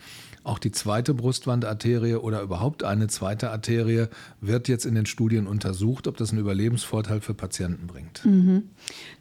Auch 0.45 0.59
die 0.59 0.71
zweite 0.71 1.15
Brustwandarterie 1.15 2.13
oder 2.13 2.43
überhaupt 2.43 2.83
eine 2.83 3.07
zweite 3.07 3.49
Arterie 3.49 4.05
wird 4.41 4.67
jetzt 4.67 4.85
in 4.85 4.93
den 4.93 5.07
Studien 5.07 5.47
untersucht, 5.47 6.07
ob 6.07 6.17
das 6.17 6.29
einen 6.29 6.39
Überlebensvorteil 6.39 7.19
für 7.19 7.33
Patienten 7.33 7.87
bringt. 7.87 8.23
Mhm. 8.23 8.69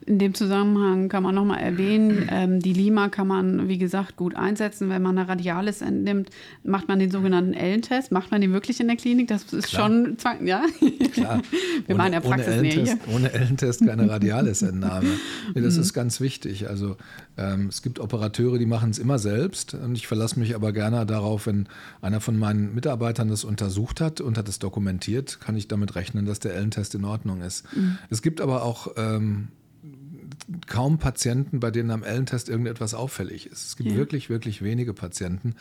In 0.05 0.19
dem 0.19 0.35
Zusammenhang 0.35 1.09
kann 1.09 1.23
man 1.23 1.35
nochmal 1.35 1.61
erwähnen, 1.61 2.29
ähm, 2.31 2.61
die 2.61 2.75
Lima 2.75 3.09
kann 3.09 3.27
man, 3.27 3.69
wie 3.69 3.79
gesagt, 3.79 4.17
gut 4.17 4.37
einsetzen. 4.37 4.91
Wenn 4.91 5.01
man 5.01 5.17
eine 5.17 5.27
Radialis 5.27 5.81
entnimmt, 5.81 6.29
macht 6.63 6.89
man 6.89 6.99
den 6.99 7.11
sogenannten 7.11 7.55
Ellentest. 7.55 8.13
Macht 8.13 8.31
man 8.31 8.43
den 8.43 8.53
wirklich 8.53 8.79
in 8.81 8.89
der 8.89 8.97
Klinik? 8.97 9.29
Das 9.29 9.51
ist 9.51 9.69
Klar. 9.69 9.89
schon 9.89 10.19
zwang, 10.19 10.47
ja? 10.47 10.63
Klar. 11.15 11.41
Wir 11.87 11.97
ohne, 11.97 12.21
machen 12.21 12.39
ja 12.39 12.61
hier. 12.61 12.99
Ohne 13.15 13.33
Ellentest 13.33 13.87
keine 13.87 14.11
Radialis-Entnahme. 14.11 15.09
nee, 15.55 15.61
das 15.63 15.77
mhm. 15.77 15.81
ist 15.81 15.95
ganz 15.95 16.21
wichtig. 16.21 16.69
Also 16.69 16.99
es 17.37 17.83
gibt 17.83 17.99
Operateure, 17.99 18.59
die 18.59 18.67
machen 18.67 18.91
es 18.91 18.99
immer 18.99 19.19
selbst. 19.19 19.75
Und 19.75 19.97
ich 19.97 20.07
verlasse 20.07 20.39
mich 20.39 20.55
aber 20.55 20.73
gerne 20.73 21.05
darauf, 21.05 21.47
wenn 21.47 21.69
einer 22.01 22.21
von 22.21 22.39
meinen 22.39 22.75
Mitarbeitern 22.75 23.29
das 23.29 23.43
untersucht 23.43 24.01
hat 24.01 24.21
und 24.21 24.39
hat 24.39 24.49
es 24.49 24.61
dokumentiert, 24.61 25.41
kann 25.41 25.57
ich 25.57 25.67
damit 25.67 25.97
rechnen, 25.97 26.27
dass 26.27 26.39
der 26.39 26.55
Ellentest 26.55 26.95
in 26.95 27.05
Ordnung 27.05 27.43
ist. 27.43 27.65
Mhm. 27.75 27.99
Es 28.09 28.23
gibt 28.23 28.41
aber 28.41 28.63
auch 28.63 28.93
ähm, 28.97 29.49
kaum 30.67 30.99
Patienten, 30.99 31.59
bei 31.59 31.71
denen 31.71 31.91
am 31.91 32.05
Ellentest 32.05 32.49
irgendetwas 32.49 32.95
auffällig 32.95 33.47
ist. 33.47 33.67
Es 33.67 33.77
gibt 33.77 33.91
ja. 33.91 33.97
wirklich, 33.97 34.31
wirklich 34.31 34.63
wenige 34.63 34.95
Patienten. 34.95 35.55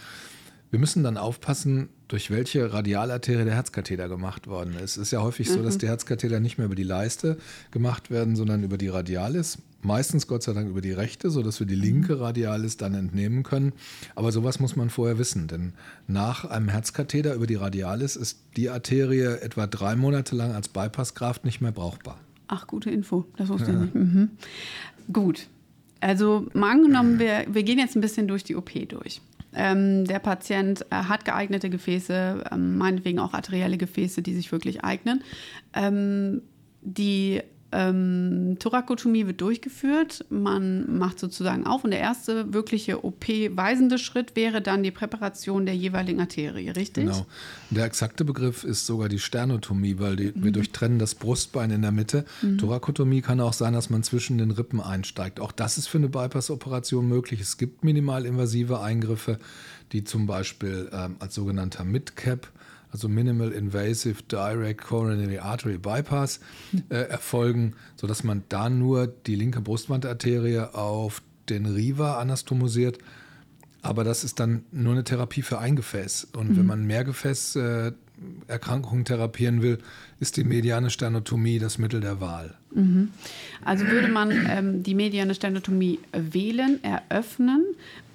Wir 0.69 0.79
müssen 0.79 1.03
dann 1.03 1.17
aufpassen, 1.17 1.89
durch 2.07 2.31
welche 2.31 2.73
Radialarterie 2.73 3.45
der 3.45 3.53
Herzkatheter 3.55 4.09
gemacht 4.09 4.47
worden 4.47 4.75
ist. 4.75 4.97
Es 4.97 4.97
ist 4.97 5.11
ja 5.11 5.21
häufig 5.21 5.49
mhm. 5.49 5.53
so, 5.53 5.63
dass 5.63 5.75
mhm. 5.75 5.79
die 5.79 5.87
Herzkatheter 5.87 6.39
nicht 6.39 6.57
mehr 6.57 6.65
über 6.65 6.75
die 6.75 6.83
Leiste 6.83 7.37
gemacht 7.71 8.11
werden, 8.11 8.35
sondern 8.35 8.63
über 8.63 8.77
die 8.77 8.87
Radialis. 8.87 9.57
Meistens 9.83 10.27
Gott 10.27 10.43
sei 10.43 10.53
Dank 10.53 10.69
über 10.69 10.81
die 10.81 10.91
rechte, 10.91 11.29
sodass 11.29 11.59
wir 11.59 11.67
die 11.67 11.75
linke 11.75 12.19
Radialis 12.19 12.77
dann 12.77 12.93
entnehmen 12.93 13.43
können. 13.43 13.73
Aber 14.15 14.31
sowas 14.31 14.59
muss 14.59 14.75
man 14.75 14.89
vorher 14.89 15.17
wissen, 15.17 15.47
denn 15.47 15.73
nach 16.07 16.45
einem 16.45 16.69
Herzkatheter 16.69 17.33
über 17.35 17.47
die 17.47 17.55
Radialis 17.55 18.15
ist 18.15 18.39
die 18.55 18.69
Arterie 18.69 19.41
etwa 19.41 19.67
drei 19.67 19.95
Monate 19.95 20.35
lang 20.35 20.53
als 20.53 20.69
Bypasskraft 20.69 21.45
nicht 21.45 21.61
mehr 21.61 21.71
brauchbar. 21.71 22.17
Ach, 22.47 22.67
gute 22.67 22.89
Info. 22.89 23.25
Das 23.35 23.49
wusste 23.49 23.71
ja. 23.71 23.73
ich 23.75 23.93
nicht. 23.93 23.95
Mhm. 23.95 24.29
Gut. 25.11 25.47
Also 25.99 26.47
mal 26.53 26.71
angenommen, 26.71 27.19
wir, 27.19 27.45
wir 27.49 27.63
gehen 27.63 27.79
jetzt 27.79 27.95
ein 27.95 28.01
bisschen 28.01 28.27
durch 28.27 28.43
die 28.43 28.55
OP 28.55 28.71
durch. 28.89 29.21
Ähm, 29.55 30.05
der 30.05 30.19
Patient 30.19 30.85
äh, 30.89 30.95
hat 30.95 31.25
geeignete 31.25 31.69
Gefäße, 31.69 32.43
ähm, 32.51 32.77
meinetwegen 32.77 33.19
auch 33.19 33.33
arterielle 33.33 33.77
Gefäße, 33.77 34.21
die 34.21 34.33
sich 34.33 34.51
wirklich 34.51 34.83
eignen. 34.83 35.23
Ähm, 35.73 36.41
die 36.81 37.41
ähm, 37.73 38.57
Thorakotomie 38.59 39.25
wird 39.25 39.41
durchgeführt. 39.41 40.25
Man 40.29 40.97
macht 40.97 41.19
sozusagen 41.19 41.65
auf 41.65 41.83
und 41.83 41.91
der 41.91 41.99
erste 41.99 42.53
wirkliche 42.53 43.03
OP-weisende 43.03 43.97
Schritt 43.97 44.35
wäre 44.35 44.61
dann 44.61 44.83
die 44.83 44.91
Präparation 44.91 45.65
der 45.65 45.75
jeweiligen 45.75 46.19
Arterie, 46.19 46.69
richtig? 46.69 47.05
Genau. 47.05 47.25
Der 47.71 47.85
exakte 47.85 48.23
Begriff 48.23 48.63
ist 48.63 48.85
sogar 48.85 49.09
die 49.09 49.19
Sternotomie, 49.19 49.97
weil 49.97 50.15
die, 50.15 50.27
mhm. 50.27 50.43
wir 50.43 50.51
durchtrennen 50.51 50.99
das 50.99 51.15
Brustbein 51.15 51.71
in 51.71 51.81
der 51.81 51.91
Mitte. 51.91 52.25
Mhm. 52.41 52.59
Thorakotomie 52.59 53.21
kann 53.21 53.39
auch 53.39 53.53
sein, 53.53 53.73
dass 53.73 53.89
man 53.89 54.03
zwischen 54.03 54.37
den 54.37 54.51
Rippen 54.51 54.79
einsteigt. 54.79 55.39
Auch 55.39 55.51
das 55.51 55.77
ist 55.77 55.87
für 55.87 55.97
eine 55.97 56.09
Bypass-Operation 56.09 57.07
möglich. 57.07 57.41
Es 57.41 57.57
gibt 57.57 57.83
minimalinvasive 57.83 58.79
Eingriffe, 58.81 59.39
die 59.91 60.03
zum 60.03 60.27
Beispiel 60.27 60.89
ähm, 60.93 61.15
als 61.19 61.35
sogenannter 61.35 61.83
Midcap 61.83 62.47
also 62.93 63.09
Minimal 63.09 63.51
Invasive 63.51 64.23
Direct 64.31 64.81
Coronary 64.81 65.39
Artery 65.39 65.79
Bypass, 65.79 66.39
äh, 66.89 66.95
erfolgen, 66.95 67.73
sodass 67.95 68.23
man 68.23 68.43
da 68.49 68.69
nur 68.69 69.07
die 69.07 69.35
linke 69.35 69.61
Brustwandarterie 69.61 70.59
auf 70.73 71.21
den 71.49 71.65
Riva 71.65 72.19
anastomosiert. 72.19 72.99
Aber 73.81 74.03
das 74.05 74.23
ist 74.23 74.39
dann 74.39 74.63
nur 74.71 74.93
eine 74.93 75.03
Therapie 75.03 75.41
für 75.41 75.59
ein 75.59 75.75
Gefäß. 75.75 76.29
Und 76.37 76.51
mhm. 76.51 76.57
wenn 76.57 76.65
man 76.67 76.85
mehr 76.85 77.03
Gefäß 77.03 77.55
äh, 77.57 77.91
therapieren 78.47 79.61
will, 79.61 79.79
ist 80.19 80.37
die 80.37 80.43
mediane 80.43 80.89
Sternotomie 80.89 81.59
das 81.59 81.79
Mittel 81.79 81.99
der 81.99 82.21
Wahl. 82.21 82.55
Mhm. 82.73 83.09
Also 83.63 83.85
würde 83.87 84.07
man 84.07 84.31
ähm, 84.49 84.83
die 84.83 84.95
mediane 84.95 85.35
Sternotomie 85.35 85.99
wählen, 86.11 86.79
eröffnen 86.83 87.63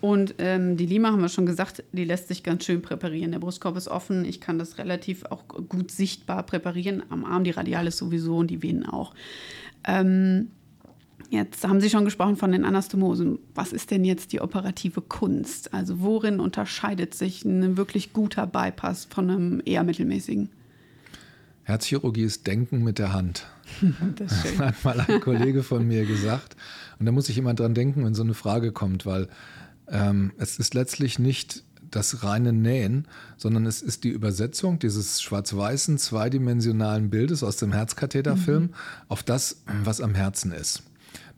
und 0.01 0.35
ähm, 0.39 0.77
die 0.77 0.87
Lima 0.87 1.11
haben 1.11 1.21
wir 1.21 1.29
schon 1.29 1.47
gesagt, 1.47 1.83
die 1.93 2.05
lässt 2.05 2.29
sich 2.29 2.43
ganz 2.43 2.65
schön 2.65 2.83
präparieren. 2.83 3.33
Der 3.33 3.39
Brustkorb 3.39 3.77
ist 3.77 3.89
offen, 3.89 4.25
ich 4.25 4.41
kann 4.41 4.59
das 4.59 4.79
relativ 4.79 5.25
auch 5.27 5.47
gut 5.49 5.91
sichtbar 5.91 6.43
präparieren. 6.45 7.03
Am 7.09 7.25
Arm 7.25 7.45
die 7.45 7.51
Radialis 7.51 7.99
sowieso 7.99 8.39
und 8.39 8.49
die 8.49 8.63
Venen 8.63 8.87
auch. 8.87 9.15
Ähm, 9.85 10.49
Jetzt 11.31 11.69
haben 11.69 11.81
Sie 11.81 11.91
schon 11.91 12.07
gesprochen 12.07 12.37
von 12.37 12.53
den 12.53 12.65
Anastomosen. 12.65 13.39
Was 13.55 13.75
ist 13.75 13.91
denn 13.91 14.05
jetzt 14.05 14.33
die 14.33 14.41
operative 14.41 15.03
Kunst? 15.03 15.75
Also 15.75 16.01
worin 16.01 16.41
unterscheidet 16.41 17.13
sich 17.13 17.45
ein 17.45 17.77
wirklich 17.77 18.15
guter 18.15 18.47
Bypass 18.47 19.05
von 19.05 19.29
einem 19.29 19.63
eher 19.65 19.85
mittelmäßigen? 19.85 20.49
Herzchirurgie 21.65 22.23
ist 22.23 22.47
Denken 22.47 22.83
mit 22.83 22.99
der 22.99 23.13
Hand. 23.13 23.47
Das 24.17 24.45
hat 24.59 24.85
mal 24.85 25.01
ein 25.01 25.21
Kollege 25.21 25.63
von 25.63 25.87
mir 25.87 26.05
gesagt. 26.05 26.57
Und 26.99 27.07
da 27.07 27.13
muss 27.13 27.29
ich 27.29 27.39
immer 27.39 27.55
dran 27.55 27.75
denken, 27.75 28.05
wenn 28.05 28.15
so 28.15 28.23
eine 28.23 28.35
Frage 28.35 28.73
kommt, 28.73 29.07
weil 29.07 29.29
ähm, 29.89 30.33
es 30.39 30.59
ist 30.59 30.75
letztlich 30.75 31.19
nicht 31.19 31.63
das 31.91 32.23
reine 32.23 32.53
Nähen, 32.53 33.09
sondern 33.37 33.67
es 33.67 33.81
ist 33.81 34.05
die 34.05 34.11
Übersetzung 34.11 34.79
dieses 34.79 35.23
schwarz-weißen 35.23 35.99
zweidimensionalen 35.99 37.11
Bildes 37.11 37.43
aus 37.43 37.57
dem 37.57 37.73
Herzkatheterfilm 37.73 38.65
mhm. 38.65 38.75
auf 39.09 39.23
das, 39.23 39.63
was 39.85 40.01
am 40.01 40.15
Herzen 40.15 40.53
ist. 40.53 40.83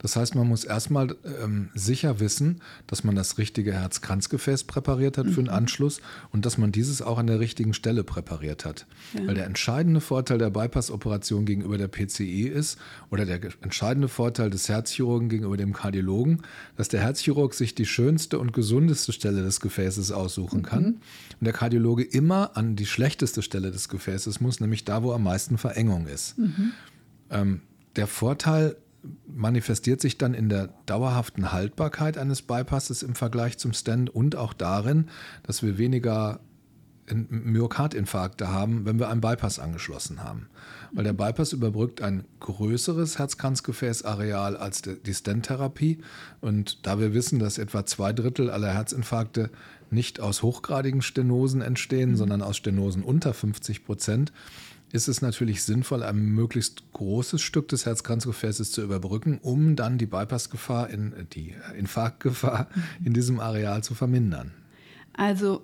Das 0.01 0.17
heißt, 0.17 0.35
man 0.35 0.49
muss 0.49 0.65
erstmal 0.65 1.15
ähm, 1.43 1.69
sicher 1.75 2.21
wissen, 2.21 2.63
dass 2.87 3.05
man 3.05 3.15
das 3.15 3.37
richtige 3.37 3.75
Herzkranzgefäß 3.75 4.65
präpariert 4.65 5.19
hat 5.19 5.27
mhm. 5.27 5.33
für 5.33 5.43
den 5.43 5.51
Anschluss 5.51 6.01
und 6.33 6.47
dass 6.47 6.57
man 6.57 6.73
dieses 6.73 7.03
auch 7.03 7.19
an 7.19 7.27
der 7.27 7.39
richtigen 7.39 7.75
Stelle 7.75 8.03
präpariert 8.03 8.65
hat. 8.65 8.87
Ja. 9.13 9.27
Weil 9.27 9.35
der 9.35 9.45
entscheidende 9.45 10.01
Vorteil 10.01 10.39
der 10.39 10.49
Bypass-Operation 10.51 11.45
gegenüber 11.45 11.77
der 11.77 11.89
PCI 11.89 12.49
ist 12.49 12.79
oder 13.11 13.27
der 13.27 13.41
entscheidende 13.61 14.09
Vorteil 14.09 14.49
des 14.49 14.69
Herzchirurgen 14.71 15.29
gegenüber 15.29 15.59
dem 15.59 15.75
Kardiologen, 15.75 16.43
dass 16.77 16.89
der 16.89 17.01
Herzchirurg 17.01 17.53
sich 17.53 17.75
die 17.75 17.87
schönste 17.87 18.39
und 18.39 18.55
gesundeste 18.55 19.13
Stelle 19.13 19.43
des 19.43 19.61
Gefäßes 19.61 20.13
aussuchen 20.13 20.63
kann 20.63 20.83
mhm. 20.83 21.01
und 21.41 21.45
der 21.45 21.53
Kardiologe 21.53 22.05
immer 22.05 22.57
an 22.57 22.75
die 22.75 22.87
schlechteste 22.87 23.43
Stelle 23.43 23.71
des 23.71 23.91
Gefäßes 23.91 24.41
muss, 24.41 24.61
nämlich 24.61 24.87
da, 24.87 25.03
wo 25.03 25.13
am 25.13 25.25
meisten 25.25 25.59
Verengung 25.59 26.07
ist. 26.07 26.39
Mhm. 26.39 26.73
Ähm, 27.31 27.61
der 27.97 28.07
Vorteil 28.07 28.77
manifestiert 29.27 30.01
sich 30.01 30.19
dann 30.19 30.35
in 30.35 30.49
der 30.49 30.69
dauerhaften 30.87 31.53
Haltbarkeit 31.53 32.19
eines 32.19 32.43
Bypasses 32.43 33.03
im 33.03 33.15
Vergleich 33.15 33.59
zum 33.59 33.73
Stand 33.73 34.11
und 34.11 34.37
auch 34.37 34.53
darin, 34.53 35.09
dass 35.43 35.63
wir 35.63 35.79
weniger 35.79 36.41
Myokardinfarkte 37.15 38.49
haben, 38.49 38.85
wenn 38.85 38.99
wir 38.99 39.09
einen 39.09 39.21
Bypass 39.21 39.59
angeschlossen 39.59 40.23
haben. 40.23 40.49
Weil 40.93 41.05
der 41.05 41.13
Bypass 41.13 41.53
überbrückt 41.53 42.03
ein 42.03 42.25
größeres 42.41 43.19
Herzkranzgefäßareal 43.19 44.57
als 44.57 44.83
die 44.83 45.15
Stent-Therapie. 45.15 45.99
Und 46.41 46.87
da 46.87 46.99
wir 46.99 47.15
wissen, 47.15 47.39
dass 47.39 47.59
etwa 47.59 47.87
zwei 47.87 48.13
Drittel 48.13 48.51
aller 48.51 48.73
Herzinfarkte 48.73 49.51
nicht 49.91 50.21
aus 50.21 50.43
hochgradigen 50.43 51.03
Stenosen 51.03 51.63
entstehen, 51.63 52.11
mhm. 52.11 52.17
sondern 52.17 52.43
aus 52.43 52.57
Stenosen 52.57 53.03
unter 53.03 53.35
50 53.35 53.85
Prozent, 53.85 54.33
ist 54.93 55.09
es 55.09 55.23
natürlich 55.23 55.63
sinnvoll, 55.63 56.03
ein 56.03 56.17
möglichst 56.17 56.83
großes 56.93 57.41
Stück 57.41 57.69
des 57.69 57.87
Herzkranzgefäßes 57.87 58.73
zu 58.73 58.83
überbrücken, 58.83 59.39
um 59.43 59.77
dann 59.77 59.99
die 59.99 60.07
Bypassgefahr, 60.07 60.91
in, 60.91 61.27
die 61.33 61.55
Infarktgefahr 61.77 62.69
in 63.05 63.15
diesem 63.15 63.41
Areal 63.41 63.83
zu 63.83 63.95
vermindern. 63.95 64.53
Also 65.13 65.63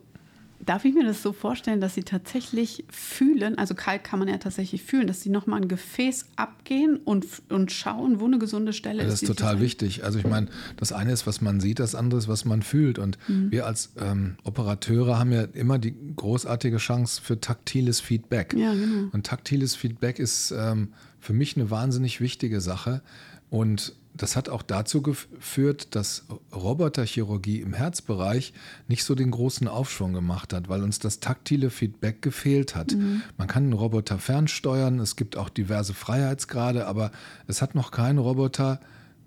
Darf 0.64 0.84
ich 0.84 0.94
mir 0.94 1.04
das 1.04 1.22
so 1.22 1.32
vorstellen, 1.32 1.80
dass 1.80 1.94
sie 1.94 2.02
tatsächlich 2.02 2.84
fühlen, 2.88 3.58
also 3.58 3.74
kalt 3.74 4.04
kann 4.04 4.18
man 4.18 4.28
ja 4.28 4.38
tatsächlich 4.38 4.82
fühlen, 4.82 5.06
dass 5.06 5.20
sie 5.20 5.28
nochmal 5.28 5.60
ein 5.62 5.68
Gefäß 5.68 6.26
abgehen 6.36 6.96
und, 6.96 7.26
und 7.50 7.70
schauen, 7.72 8.20
wo 8.20 8.24
eine 8.24 8.38
gesunde 8.38 8.72
Stelle 8.72 9.02
ist? 9.02 9.12
Das 9.12 9.22
ist 9.22 9.28
total 9.28 9.60
wichtig. 9.60 10.04
Also 10.04 10.18
ich 10.18 10.26
meine, 10.26 10.48
das 10.76 10.92
eine 10.92 11.12
ist, 11.12 11.26
was 11.26 11.40
man 11.40 11.60
sieht, 11.60 11.78
das 11.78 11.94
andere 11.94 12.18
ist, 12.18 12.28
was 12.28 12.44
man 12.44 12.62
fühlt. 12.62 12.98
Und 12.98 13.18
mhm. 13.28 13.50
wir 13.50 13.66
als 13.66 13.92
ähm, 13.98 14.36
Operateure 14.44 15.18
haben 15.18 15.32
ja 15.32 15.42
immer 15.42 15.78
die 15.78 15.94
großartige 16.16 16.78
Chance 16.78 17.20
für 17.22 17.40
taktiles 17.40 18.00
Feedback. 18.00 18.54
Ja, 18.54 18.72
genau. 18.72 19.10
Und 19.12 19.26
taktiles 19.26 19.76
Feedback 19.76 20.18
ist 20.18 20.52
ähm, 20.56 20.92
für 21.20 21.32
mich 21.32 21.56
eine 21.56 21.70
wahnsinnig 21.70 22.20
wichtige 22.20 22.60
Sache. 22.60 23.02
Und 23.50 23.94
das 24.16 24.36
hat 24.36 24.48
auch 24.48 24.62
dazu 24.62 25.02
geführt, 25.02 25.94
dass 25.94 26.24
Roboterchirurgie 26.54 27.60
im 27.60 27.74
Herzbereich 27.74 28.52
nicht 28.88 29.04
so 29.04 29.14
den 29.14 29.30
großen 29.30 29.68
Aufschwung 29.68 30.12
gemacht 30.12 30.52
hat, 30.52 30.68
weil 30.68 30.82
uns 30.82 30.98
das 30.98 31.20
taktile 31.20 31.70
Feedback 31.70 32.22
gefehlt 32.22 32.74
hat. 32.74 32.92
Mhm. 32.92 33.22
Man 33.36 33.48
kann 33.48 33.64
einen 33.64 33.72
Roboter 33.72 34.18
fernsteuern, 34.18 34.98
es 34.98 35.16
gibt 35.16 35.36
auch 35.36 35.48
diverse 35.48 35.94
Freiheitsgrade, 35.94 36.86
aber 36.86 37.10
es 37.46 37.62
hat 37.62 37.74
noch 37.74 37.90
kein 37.90 38.18
Roboter, 38.18 38.80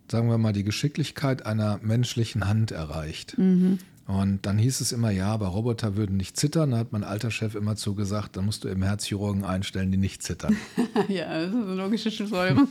sagen 0.10 0.30
wir 0.30 0.38
mal, 0.38 0.54
die 0.54 0.64
Geschicklichkeit 0.64 1.46
einer 1.46 1.80
menschlichen 1.82 2.48
Hand 2.48 2.72
erreicht. 2.72 3.38
Mhm. 3.38 3.80
Und 4.10 4.48
dann 4.48 4.58
hieß 4.58 4.82
es 4.82 4.92
immer, 4.92 5.12
ja, 5.12 5.28
aber 5.28 5.50
Roboter 5.50 5.96
würden 5.96 6.18
nicht 6.18 6.36
zittern. 6.36 6.72
Da 6.72 6.80
hat 6.80 6.92
mein 6.92 7.04
alter 7.04 7.30
Chef 7.30 7.54
immer 7.54 7.76
zugesagt, 7.76 8.38
dann 8.38 8.46
musst 8.46 8.64
du 8.64 8.68
eben 8.68 8.82
Herzchirurgen 8.82 9.46
einstellen, 9.46 9.92
die 9.92 10.00
nicht 10.00 10.24
zittern. 10.24 10.58
ja, 11.08 11.42
das 11.42 11.50
ist 11.50 11.56
eine 11.56 11.76
logische 11.76 12.10
Schlussfolgerung. 12.10 12.68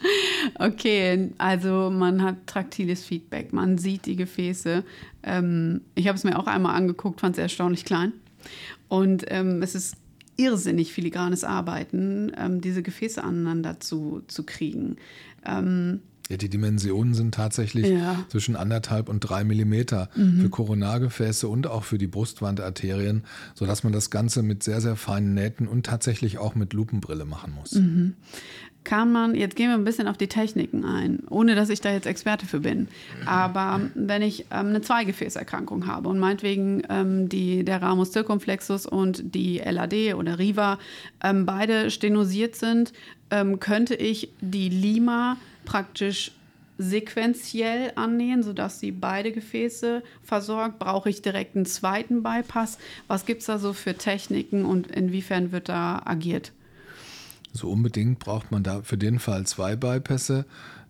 okay, 0.60 1.32
also 1.36 1.90
man 1.90 2.22
hat 2.22 2.46
traktiles 2.46 3.02
Feedback, 3.02 3.52
man 3.52 3.76
sieht 3.76 4.06
die 4.06 4.14
Gefäße. 4.14 4.84
Ähm, 5.24 5.80
ich 5.96 6.06
habe 6.06 6.16
es 6.16 6.22
mir 6.22 6.38
auch 6.38 6.46
einmal 6.46 6.76
angeguckt, 6.76 7.22
fand 7.22 7.34
es 7.34 7.42
erstaunlich 7.42 7.84
klein. 7.84 8.12
Und 8.86 9.24
ähm, 9.32 9.60
es 9.62 9.74
ist 9.74 9.96
irrsinnig 10.36 10.92
filigranes 10.92 11.42
Arbeiten, 11.42 12.30
ähm, 12.38 12.60
diese 12.60 12.84
Gefäße 12.84 13.24
aneinander 13.24 13.80
zu, 13.80 14.22
zu 14.28 14.44
kriegen. 14.44 14.94
Ähm, 15.44 16.02
ja, 16.28 16.36
die 16.36 16.50
Dimensionen 16.50 17.14
sind 17.14 17.34
tatsächlich 17.34 17.86
ja. 17.86 18.24
zwischen 18.28 18.54
anderthalb 18.54 19.08
und 19.08 19.20
drei 19.20 19.44
Millimeter 19.44 20.10
mhm. 20.14 20.42
für 20.42 20.50
Koronargefäße 20.50 21.48
und 21.48 21.66
auch 21.66 21.84
für 21.84 21.96
die 21.96 22.06
Brustwandarterien, 22.06 23.24
sodass 23.54 23.82
man 23.82 23.94
das 23.94 24.10
Ganze 24.10 24.42
mit 24.42 24.62
sehr, 24.62 24.80
sehr 24.82 24.96
feinen 24.96 25.32
Nähten 25.32 25.66
und 25.66 25.86
tatsächlich 25.86 26.38
auch 26.38 26.54
mit 26.54 26.74
Lupenbrille 26.74 27.24
machen 27.24 27.54
muss. 27.54 27.72
Mhm. 27.72 28.14
Kann 28.84 29.12
man, 29.12 29.34
jetzt 29.34 29.56
gehen 29.56 29.68
wir 29.68 29.74
ein 29.74 29.84
bisschen 29.84 30.08
auf 30.08 30.16
die 30.16 30.28
Techniken 30.28 30.84
ein, 30.84 31.20
ohne 31.28 31.54
dass 31.54 31.68
ich 31.68 31.80
da 31.80 31.92
jetzt 31.92 32.06
Experte 32.06 32.46
für 32.46 32.60
bin. 32.60 32.88
Aber 33.26 33.80
wenn 33.94 34.22
ich 34.22 34.46
ähm, 34.50 34.68
eine 34.68 34.80
Zweigefäßerkrankung 34.80 35.86
habe 35.86 36.08
und 36.08 36.18
meinetwegen 36.18 36.82
ähm, 36.88 37.28
die, 37.28 37.64
der 37.64 37.82
Ramus 37.82 38.12
circumflexus 38.12 38.86
und 38.86 39.34
die 39.34 39.58
LAD 39.58 40.14
oder 40.14 40.38
Riva 40.38 40.78
ähm, 41.22 41.44
beide 41.44 41.90
stenosiert 41.90 42.54
sind, 42.54 42.94
ähm, 43.30 43.60
könnte 43.60 43.94
ich 43.94 44.30
die 44.40 44.70
Lima 44.70 45.36
praktisch 45.68 46.32
sequenziell 46.78 47.92
annähen, 47.96 48.42
sodass 48.42 48.80
sie 48.80 48.92
beide 48.92 49.32
Gefäße 49.32 50.02
versorgt? 50.22 50.78
Brauche 50.78 51.10
ich 51.10 51.22
direkt 51.22 51.56
einen 51.56 51.66
zweiten 51.66 52.22
Bypass? 52.22 52.78
Was 53.08 53.26
gibt 53.26 53.40
es 53.40 53.46
da 53.46 53.58
so 53.58 53.72
für 53.72 53.94
Techniken 53.94 54.64
und 54.64 54.86
inwiefern 54.86 55.52
wird 55.52 55.68
da 55.68 56.00
agiert? 56.04 56.52
So 57.52 57.70
unbedingt 57.70 58.20
braucht 58.20 58.52
man 58.52 58.62
da 58.62 58.82
für 58.82 58.96
den 58.96 59.18
Fall 59.18 59.46
zwei 59.46 59.74
Bypässe. 59.74 60.46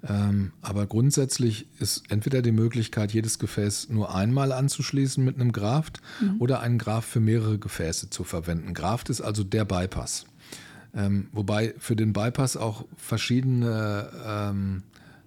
Ähm, 0.07 0.53
aber 0.63 0.87
grundsätzlich 0.87 1.67
ist 1.81 2.05
entweder 2.11 2.43
die 2.43 2.53
Möglichkeit, 2.53 3.13
jedes 3.13 3.39
Gefäß 3.39 3.89
nur 3.89 4.15
einmal 4.15 4.53
anzuschließen 4.53 5.25
mit 5.25 5.37
einem 5.37 5.51
Graft 5.51 6.01
mhm. 6.21 6.37
oder 6.41 6.61
einen 6.61 6.79
Graft 6.79 7.09
für 7.09 7.21
mehrere 7.21 7.59
Gefäße 7.59 8.11
zu 8.11 8.23
verwenden. 8.23 8.75
Graft 8.75 9.11
ist 9.11 9.21
also 9.21 9.43
der 9.43 9.65
Bypass. 9.65 10.27
Ähm, 10.95 11.29
wobei 11.33 11.75
für 11.79 11.97
den 11.97 12.13
Bypass 12.13 12.57
auch 12.57 12.85
verschiedene 12.97 14.11
ähm, 14.27 14.83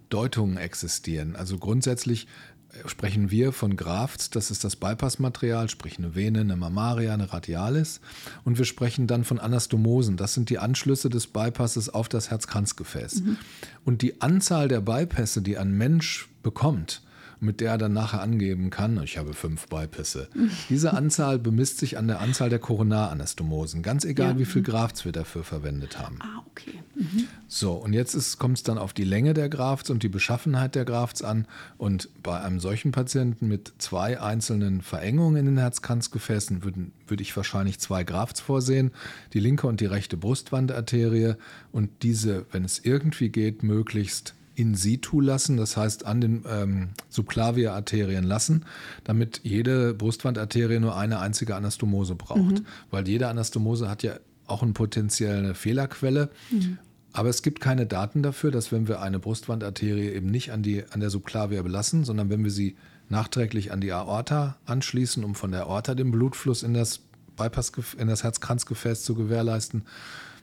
Deutungen 0.08 0.56
existieren. 0.56 1.36
Also 1.36 1.58
grundsätzlich 1.58 2.26
äh, 2.72 2.88
sprechen 2.88 3.30
wir 3.30 3.52
von 3.52 3.76
Grafts, 3.76 4.30
das 4.30 4.50
ist 4.50 4.64
das 4.64 4.76
Bypassmaterial, 4.76 5.68
sprich 5.68 5.98
eine 5.98 6.14
Vene, 6.14 6.40
eine 6.40 6.56
Mammaria, 6.56 7.14
eine 7.14 7.32
Radialis. 7.32 8.00
Und 8.44 8.58
wir 8.58 8.64
sprechen 8.64 9.06
dann 9.06 9.24
von 9.24 9.38
Anastomosen, 9.38 10.16
das 10.16 10.34
sind 10.34 10.50
die 10.50 10.58
Anschlüsse 10.58 11.08
des 11.08 11.28
Bypasses 11.28 11.88
auf 11.88 12.08
das 12.08 12.30
Herzkranzgefäß. 12.30 13.22
Mhm. 13.22 13.36
Und 13.84 14.02
die 14.02 14.20
Anzahl 14.20 14.68
der 14.68 14.80
Bypässe, 14.80 15.42
die 15.42 15.58
ein 15.58 15.72
Mensch 15.72 16.28
bekommt, 16.42 17.02
mit 17.42 17.60
der 17.60 17.72
er 17.72 17.78
dann 17.78 17.92
nachher 17.92 18.20
angeben 18.20 18.70
kann, 18.70 19.02
ich 19.02 19.18
habe 19.18 19.34
fünf 19.34 19.66
Bypässe. 19.66 20.28
Diese 20.68 20.94
Anzahl 20.94 21.38
bemisst 21.38 21.78
sich 21.78 21.98
an 21.98 22.06
der 22.06 22.20
Anzahl 22.20 22.48
der 22.48 22.58
Koronaranastomosen, 22.58 23.82
ganz 23.82 24.04
egal, 24.04 24.32
ja. 24.32 24.38
wie 24.38 24.44
viel 24.44 24.62
Grafts 24.62 25.04
wir 25.04 25.12
dafür 25.12 25.42
verwendet 25.42 25.98
haben. 25.98 26.18
Ah, 26.20 26.42
okay. 26.50 26.74
Mhm. 26.94 27.26
So, 27.48 27.72
und 27.72 27.92
jetzt 27.92 28.38
kommt 28.38 28.58
es 28.58 28.62
dann 28.62 28.78
auf 28.78 28.92
die 28.92 29.04
Länge 29.04 29.34
der 29.34 29.48
Grafts 29.48 29.90
und 29.90 30.02
die 30.02 30.08
Beschaffenheit 30.08 30.74
der 30.74 30.84
Grafts 30.84 31.22
an. 31.22 31.46
Und 31.78 32.08
bei 32.22 32.40
einem 32.40 32.60
solchen 32.60 32.92
Patienten 32.92 33.48
mit 33.48 33.72
zwei 33.78 34.20
einzelnen 34.20 34.80
Verengungen 34.80 35.36
in 35.36 35.46
den 35.46 35.58
Herzkranzgefäßen 35.58 36.62
würde 36.64 36.86
würd 37.06 37.20
ich 37.20 37.36
wahrscheinlich 37.36 37.78
zwei 37.78 38.04
Grafts 38.04 38.40
vorsehen, 38.40 38.90
die 39.34 39.40
linke 39.40 39.66
und 39.66 39.80
die 39.80 39.86
rechte 39.86 40.16
Brustwandarterie 40.16 41.34
und 41.70 41.90
diese, 42.02 42.46
wenn 42.52 42.64
es 42.64 42.78
irgendwie 42.78 43.28
geht, 43.28 43.62
möglichst 43.62 44.34
in 44.54 44.74
situ 44.74 45.20
lassen, 45.20 45.56
das 45.56 45.76
heißt 45.76 46.04
an 46.06 46.20
den 46.20 46.44
ähm, 46.48 46.90
Subclavia-Arterien 47.08 48.24
lassen, 48.24 48.64
damit 49.04 49.40
jede 49.44 49.94
Brustwandarterie 49.94 50.78
nur 50.78 50.96
eine 50.96 51.20
einzige 51.20 51.56
Anastomose 51.56 52.14
braucht. 52.14 52.60
Mhm. 52.60 52.66
Weil 52.90 53.08
jede 53.08 53.28
Anastomose 53.28 53.88
hat 53.88 54.02
ja 54.02 54.14
auch 54.46 54.62
eine 54.62 54.72
potenzielle 54.72 55.54
Fehlerquelle. 55.54 56.30
Mhm. 56.50 56.78
Aber 57.12 57.28
es 57.28 57.42
gibt 57.42 57.60
keine 57.60 57.86
Daten 57.86 58.22
dafür, 58.22 58.50
dass 58.50 58.72
wenn 58.72 58.88
wir 58.88 59.00
eine 59.00 59.18
Brustwandarterie 59.18 60.10
eben 60.10 60.28
nicht 60.28 60.52
an, 60.52 60.62
die, 60.62 60.84
an 60.90 61.00
der 61.00 61.10
Subclavia 61.10 61.62
belassen, 61.62 62.04
sondern 62.04 62.30
wenn 62.30 62.42
wir 62.42 62.50
sie 62.50 62.76
nachträglich 63.08 63.72
an 63.72 63.80
die 63.80 63.92
Aorta 63.92 64.56
anschließen, 64.64 65.22
um 65.22 65.34
von 65.34 65.52
der 65.52 65.64
Aorta 65.64 65.94
den 65.94 66.10
Blutfluss 66.10 66.62
in 66.62 66.72
das 66.72 67.00
Bypass, 67.36 67.72
in 67.98 68.08
das 68.08 68.24
Herzkranzgefäß 68.24 69.04
zu 69.04 69.14
gewährleisten, 69.14 69.84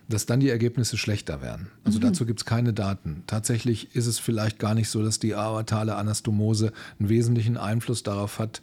dass 0.10 0.26
dann 0.26 0.39
die 0.39 0.50
Ergebnisse 0.50 0.98
schlechter 0.98 1.41
werden. 1.41 1.67
Also 1.86 2.00
mhm. 2.00 2.04
dazu 2.04 2.26
gibt 2.26 2.41
es 2.41 2.45
keine 2.45 2.74
Daten. 2.74 3.24
Tatsächlich 3.28 3.95
ist 3.95 4.08
es 4.08 4.19
vielleicht 4.19 4.60
gar 4.60 4.74
nicht 4.74 4.89
so, 4.89 5.04
dass 5.04 5.19
die 5.19 5.36
aortale 5.36 5.95
Anastomose 5.95 6.74
einen 7.00 7.10
wesentlichen 7.10 7.58
Einfluss 7.58 8.04
darauf 8.04 8.39
hat, 8.39 8.62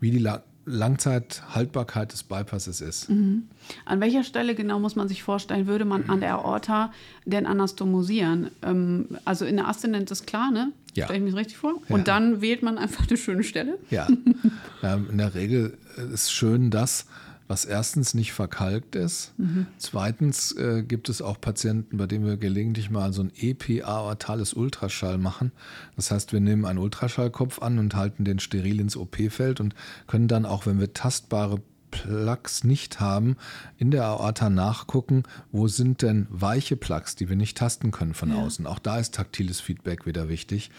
wie 0.00 0.10
die 0.10 0.18
La 0.18 0.42
Langzeithaltbarkeit 0.68 2.12
des 2.12 2.24
Bypasses 2.24 2.80
ist. 2.80 3.08
Mhm. 3.08 3.44
An 3.84 4.00
welcher 4.00 4.24
Stelle 4.24 4.56
genau 4.56 4.80
muss 4.80 4.96
man 4.96 5.06
sich 5.06 5.22
vorstellen, 5.22 5.68
würde 5.68 5.84
man 5.84 6.10
an 6.10 6.18
der 6.18 6.34
Aorta 6.34 6.92
denn 7.24 7.46
anastomosieren? 7.46 8.50
Ähm, 8.62 9.06
also 9.24 9.44
in 9.44 9.54
der 9.56 9.68
Aszendent 9.68 10.10
ist 10.10 10.26
klar, 10.26 10.50
ne? 10.50 10.72
Ja. 10.94 11.04
Stelle 11.04 11.20
ich 11.20 11.24
mir 11.24 11.30
das 11.30 11.38
richtig 11.38 11.56
vor? 11.56 11.74
Und 11.88 11.98
ja. 11.98 12.04
dann 12.04 12.40
wählt 12.40 12.64
man 12.64 12.78
einfach 12.78 13.06
eine 13.06 13.16
schöne 13.16 13.44
Stelle? 13.44 13.78
Ja. 13.90 14.08
ähm, 14.82 15.06
in 15.12 15.18
der 15.18 15.34
Regel 15.36 15.78
ist 16.12 16.32
schön 16.32 16.70
das, 16.70 17.06
was 17.48 17.64
erstens 17.64 18.14
nicht 18.14 18.32
verkalkt 18.32 18.96
ist. 18.96 19.32
Mhm. 19.36 19.66
Zweitens 19.78 20.52
äh, 20.52 20.82
gibt 20.82 21.08
es 21.08 21.22
auch 21.22 21.40
Patienten, 21.40 21.96
bei 21.96 22.06
denen 22.06 22.26
wir 22.26 22.36
gelegentlich 22.36 22.90
mal 22.90 23.12
so 23.12 23.22
ein 23.22 23.32
EP-aortales 23.36 24.54
Ultraschall 24.54 25.18
machen. 25.18 25.52
Das 25.94 26.10
heißt, 26.10 26.32
wir 26.32 26.40
nehmen 26.40 26.64
einen 26.64 26.78
Ultraschallkopf 26.78 27.60
an 27.60 27.78
und 27.78 27.94
halten 27.94 28.24
den 28.24 28.38
steril 28.38 28.80
ins 28.80 28.96
OP-Feld 28.96 29.60
und 29.60 29.74
können 30.06 30.28
dann 30.28 30.46
auch, 30.46 30.66
wenn 30.66 30.80
wir 30.80 30.92
tastbare 30.92 31.60
Plaques 31.90 32.64
nicht 32.64 33.00
haben, 33.00 33.36
in 33.78 33.90
der 33.90 34.04
Aorta 34.04 34.50
nachgucken, 34.50 35.22
wo 35.52 35.68
sind 35.68 36.02
denn 36.02 36.26
weiche 36.30 36.76
Plaques, 36.76 37.16
die 37.16 37.28
wir 37.28 37.36
nicht 37.36 37.56
tasten 37.56 37.90
können 37.90 38.14
von 38.14 38.30
ja. 38.30 38.36
außen. 38.36 38.66
Auch 38.66 38.78
da 38.78 38.98
ist 38.98 39.14
taktiles 39.14 39.60
Feedback 39.60 40.04
wieder 40.04 40.28
wichtig. 40.28 40.70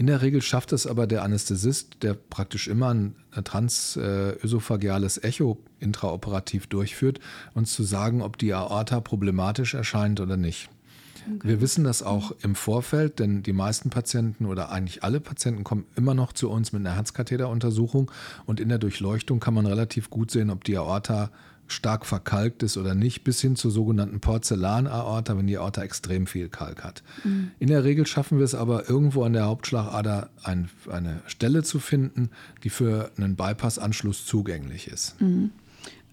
In 0.00 0.06
der 0.06 0.22
Regel 0.22 0.40
schafft 0.40 0.72
es 0.72 0.86
aber 0.86 1.06
der 1.06 1.22
Anästhesist, 1.24 1.98
der 2.00 2.14
praktisch 2.14 2.68
immer 2.68 2.88
ein 2.88 3.14
transösophageales 3.44 5.22
Echo 5.22 5.58
intraoperativ 5.78 6.68
durchführt, 6.68 7.20
uns 7.52 7.74
zu 7.74 7.82
sagen, 7.82 8.22
ob 8.22 8.38
die 8.38 8.54
Aorta 8.54 9.00
problematisch 9.00 9.74
erscheint 9.74 10.18
oder 10.18 10.38
nicht. 10.38 10.70
Okay. 11.36 11.48
Wir 11.48 11.60
wissen 11.60 11.84
das 11.84 12.02
auch 12.02 12.32
im 12.42 12.54
Vorfeld, 12.54 13.18
denn 13.18 13.42
die 13.42 13.52
meisten 13.52 13.90
Patienten 13.90 14.46
oder 14.46 14.70
eigentlich 14.70 15.04
alle 15.04 15.20
Patienten 15.20 15.64
kommen 15.64 15.84
immer 15.96 16.14
noch 16.14 16.32
zu 16.32 16.48
uns 16.48 16.72
mit 16.72 16.80
einer 16.80 16.96
Herzkatheteruntersuchung 16.96 18.10
und 18.46 18.58
in 18.58 18.70
der 18.70 18.78
Durchleuchtung 18.78 19.38
kann 19.38 19.52
man 19.52 19.66
relativ 19.66 20.08
gut 20.08 20.30
sehen, 20.30 20.48
ob 20.48 20.64
die 20.64 20.78
Aorta 20.78 21.30
stark 21.72 22.06
verkalkt 22.06 22.62
ist 22.62 22.76
oder 22.76 22.94
nicht, 22.94 23.24
bis 23.24 23.40
hin 23.40 23.56
zur 23.56 23.70
sogenannten 23.70 24.20
Porzellanaorta, 24.20 25.36
wenn 25.36 25.46
die 25.46 25.58
Aorta 25.58 25.82
extrem 25.82 26.26
viel 26.26 26.48
Kalk 26.48 26.84
hat. 26.84 27.02
Mhm. 27.24 27.50
In 27.58 27.68
der 27.68 27.84
Regel 27.84 28.06
schaffen 28.06 28.38
wir 28.38 28.44
es 28.44 28.54
aber 28.54 28.88
irgendwo 28.88 29.24
an 29.24 29.32
der 29.32 29.46
Hauptschlagader 29.46 30.30
ein, 30.42 30.68
eine 30.90 31.20
Stelle 31.26 31.62
zu 31.62 31.78
finden, 31.78 32.30
die 32.64 32.70
für 32.70 33.10
einen 33.16 33.36
Bypassanschluss 33.36 34.26
zugänglich 34.26 34.88
ist. 34.88 35.20
Mhm. 35.20 35.50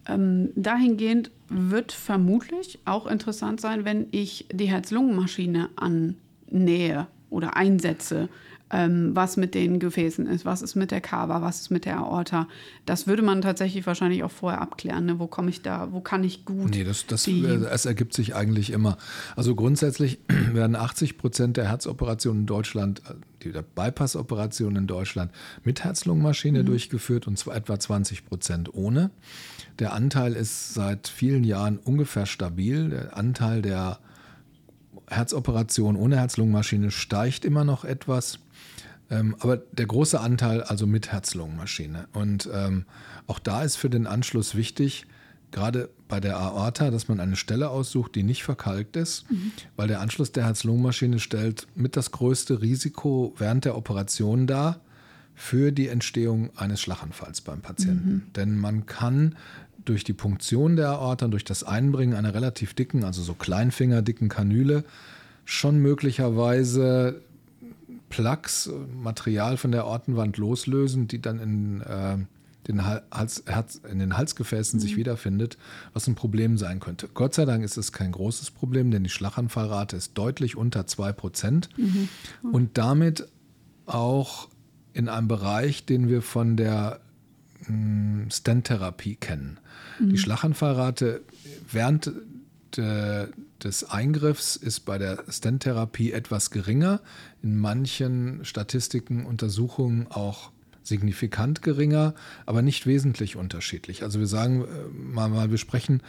Ähm, 0.07 0.49
dahingehend 0.55 1.31
wird 1.49 1.91
vermutlich 1.91 2.79
auch 2.85 3.07
interessant 3.07 3.59
sein, 3.59 3.85
wenn 3.85 4.07
ich 4.11 4.45
die 4.51 4.69
Herz-Lungen-Maschine 4.69 5.69
annähe 5.75 7.07
oder 7.29 7.57
einsetze 7.57 8.29
ähm, 8.69 9.15
was 9.15 9.37
mit 9.37 9.55
den 9.55 9.79
Gefäßen 9.79 10.27
ist, 10.27 10.45
was 10.45 10.61
ist 10.61 10.75
mit 10.75 10.91
der 10.91 10.99
Kava, 10.99 11.41
was 11.41 11.61
ist 11.61 11.69
mit 11.69 11.85
der 11.85 11.97
Aorta. 11.97 12.47
Das 12.85 13.07
würde 13.07 13.21
man 13.21 13.41
tatsächlich 13.41 13.85
wahrscheinlich 13.87 14.23
auch 14.23 14.31
vorher 14.31 14.61
abklären. 14.61 15.05
Ne? 15.05 15.19
Wo 15.19 15.27
komme 15.27 15.49
ich 15.49 15.61
da, 15.61 15.89
wo 15.91 16.01
kann 16.01 16.23
ich 16.23 16.43
gut? 16.43 16.71
Nee, 16.71 16.83
das, 16.83 17.05
das 17.07 17.27
es 17.27 17.85
ergibt 17.85 18.13
sich 18.13 18.35
eigentlich 18.35 18.71
immer. 18.71 18.97
Also 19.35 19.55
grundsätzlich 19.55 20.19
werden 20.53 20.75
80 20.75 21.17
Prozent 21.17 21.57
der 21.57 21.69
Herzoperationen 21.69 22.41
in 22.41 22.47
Deutschland, 22.47 23.01
die 23.43 23.51
der 23.51 23.61
Bypass-Operationen 23.61 24.75
in 24.75 24.87
Deutschland 24.87 25.31
mit 25.63 25.83
Herz-Lungen-Maschine 25.83 26.63
mhm. 26.63 26.65
durchgeführt 26.65 27.27
und 27.27 27.37
zwar 27.37 27.55
etwa 27.55 27.79
20 27.79 28.25
Prozent 28.25 28.73
ohne. 28.73 29.11
Der 29.79 29.93
Anteil 29.93 30.33
ist 30.33 30.73
seit 30.73 31.07
vielen 31.07 31.43
Jahren 31.43 31.77
ungefähr 31.77 32.25
stabil. 32.25 32.89
Der 32.89 33.15
Anteil 33.15 33.61
der 33.61 33.99
Herzoperation 35.09 35.95
ohne 35.95 36.17
Herz-Lungen-Maschine 36.17 36.91
steigt 36.91 37.45
immer 37.45 37.63
noch 37.63 37.85
etwas. 37.85 38.39
Ähm, 39.09 39.35
aber 39.39 39.57
der 39.57 39.85
große 39.85 40.19
Anteil 40.19 40.63
also 40.63 40.85
mit 40.85 41.11
Herz-Lungen-Maschine. 41.11 42.07
Und 42.13 42.49
ähm, 42.53 42.85
auch 43.25 43.39
da 43.39 43.63
ist 43.63 43.77
für 43.77 43.89
den 43.89 44.07
Anschluss 44.07 44.55
wichtig, 44.55 45.05
gerade 45.51 45.89
bei 46.07 46.19
der 46.19 46.37
Aorta, 46.37 46.91
dass 46.91 47.07
man 47.07 47.19
eine 47.19 47.35
Stelle 47.35 47.69
aussucht, 47.69 48.15
die 48.15 48.23
nicht 48.23 48.43
verkalkt 48.43 48.95
ist, 48.95 49.29
mhm. 49.31 49.51
weil 49.75 49.87
der 49.87 50.01
Anschluss 50.01 50.31
der 50.31 50.45
Herz-Lungen-Maschine 50.45 51.19
stellt 51.19 51.67
mit 51.75 51.95
das 51.95 52.11
größte 52.11 52.61
Risiko 52.61 53.33
während 53.37 53.65
der 53.65 53.77
Operation 53.77 54.47
dar 54.47 54.81
für 55.35 55.71
die 55.71 55.87
Entstehung 55.87 56.49
eines 56.57 56.81
Schlaganfalls 56.81 57.41
beim 57.41 57.61
Patienten. 57.61 58.09
Mhm. 58.09 58.33
Denn 58.35 58.57
man 58.57 58.85
kann 58.87 59.35
durch 59.85 60.03
die 60.03 60.13
Punktion 60.13 60.75
der 60.75 60.89
Aorta 60.89 61.25
und 61.25 61.31
durch 61.31 61.45
das 61.45 61.63
Einbringen 61.63 62.13
einer 62.13 62.33
relativ 62.33 62.73
dicken, 62.73 63.03
also 63.03 63.21
so 63.21 63.33
Kleinfingerdicken 63.33 64.29
Kanüle, 64.29 64.83
schon 65.45 65.79
möglicherweise 65.79 67.21
Plaques, 68.09 68.69
Material 68.93 69.57
von 69.57 69.71
der 69.71 69.83
Aortenwand 69.83 70.37
loslösen, 70.37 71.07
die 71.07 71.21
dann 71.21 71.39
in, 71.39 71.81
äh, 71.81 72.17
den, 72.67 72.85
Hals, 72.85 73.43
Herz, 73.45 73.81
in 73.89 73.99
den 73.99 74.17
Halsgefäßen 74.17 74.79
mhm. 74.79 74.81
sich 74.81 74.97
wiederfindet, 74.97 75.57
was 75.93 76.07
ein 76.07 76.15
Problem 76.15 76.57
sein 76.57 76.79
könnte. 76.79 77.09
Gott 77.13 77.33
sei 77.33 77.45
Dank 77.45 77.63
ist 77.63 77.77
es 77.77 77.91
kein 77.91 78.11
großes 78.11 78.51
Problem, 78.51 78.91
denn 78.91 79.03
die 79.03 79.09
Schlaganfallrate 79.09 79.95
ist 79.95 80.17
deutlich 80.17 80.55
unter 80.55 80.81
2% 80.81 81.69
mhm. 81.77 82.09
mhm. 82.41 82.53
und 82.53 82.77
damit 82.77 83.27
auch 83.85 84.49
in 84.93 85.09
einem 85.09 85.27
Bereich, 85.27 85.85
den 85.85 86.09
wir 86.09 86.21
von 86.21 86.57
der 86.57 86.99
hm, 87.65 88.29
Stent-Therapie 88.31 89.15
kennen. 89.15 89.59
Mhm. 89.99 90.09
Die 90.09 90.17
Schlaganfallrate 90.17 91.21
während 91.71 92.11
de, 92.75 93.27
des 93.63 93.83
Eingriffs 93.89 94.55
ist 94.55 94.81
bei 94.81 94.97
der 94.97 95.23
Stent-Therapie 95.29 96.11
etwas 96.11 96.51
geringer, 96.51 97.01
in 97.41 97.57
manchen 97.57 98.43
Statistiken, 98.43 99.25
Untersuchungen 99.25 100.07
auch 100.09 100.51
signifikant 100.87 101.61
geringer, 101.61 102.15
aber 102.45 102.61
nicht 102.61 102.87
wesentlich 102.87 103.35
unterschiedlich. 103.35 104.03
Also 104.03 104.19
wir 104.19 104.27
sagen 104.27 104.63
äh, 104.63 104.65
mal, 104.93 105.29
mal 105.29 105.51
wir 105.51 105.57
sprechen 105.57 106.01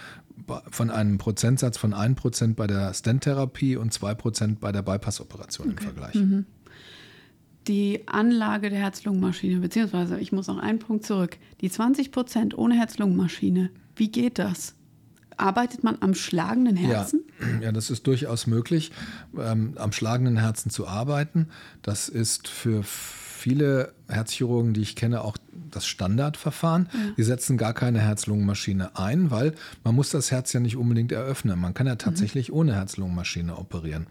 von 0.70 0.90
einem 0.90 1.18
Prozentsatz 1.18 1.76
von 1.76 1.92
1% 1.92 2.54
bei 2.54 2.66
der 2.66 2.94
Stent-Therapie 2.94 3.76
und 3.76 3.92
2% 3.92 4.58
bei 4.60 4.72
der 4.72 4.82
Bypass-Operation 4.82 5.70
okay. 5.70 5.76
im 5.76 5.82
Vergleich. 5.82 6.14
Mhm. 6.14 6.46
Die 7.66 8.06
Anlage 8.06 8.70
der 8.70 8.78
Herz-Lungen-Maschine, 8.78 9.58
beziehungsweise 9.58 10.18
ich 10.18 10.32
muss 10.32 10.46
noch 10.46 10.58
einen 10.58 10.78
Punkt 10.78 11.04
zurück. 11.04 11.36
Die 11.60 11.68
20% 11.68 12.54
ohne 12.54 12.76
Herz-Lungen-Maschine, 12.76 13.70
wie 13.96 14.10
geht 14.10 14.38
das? 14.38 14.74
Arbeitet 15.38 15.84
man 15.84 15.96
am 16.00 16.14
schlagenden 16.14 16.76
Herzen? 16.76 17.24
Ja, 17.40 17.66
ja 17.66 17.72
das 17.72 17.90
ist 17.90 18.06
durchaus 18.06 18.46
möglich, 18.46 18.92
ähm, 19.38 19.74
am 19.76 19.92
schlagenden 19.92 20.36
Herzen 20.36 20.70
zu 20.70 20.86
arbeiten. 20.86 21.48
Das 21.82 22.08
ist 22.08 22.48
für 22.48 22.82
viele 22.82 23.92
Herzchirurgen, 24.08 24.74
die 24.74 24.82
ich 24.82 24.96
kenne, 24.96 25.22
auch 25.22 25.36
das 25.70 25.86
Standardverfahren. 25.86 26.88
Ja. 26.92 26.98
Die 27.16 27.22
setzen 27.22 27.56
gar 27.56 27.72
keine 27.72 28.00
Herz-Lungen-Maschine 28.00 28.96
ein, 28.96 29.30
weil 29.30 29.54
man 29.84 29.94
muss 29.94 30.10
das 30.10 30.30
Herz 30.30 30.52
ja 30.52 30.60
nicht 30.60 30.76
unbedingt 30.76 31.12
eröffnen. 31.12 31.58
Man 31.58 31.74
kann 31.74 31.86
ja 31.86 31.96
tatsächlich 31.96 32.48
mhm. 32.48 32.56
ohne 32.56 32.74
Herz-Lungen-Maschine 32.74 33.56
operieren. 33.56 34.06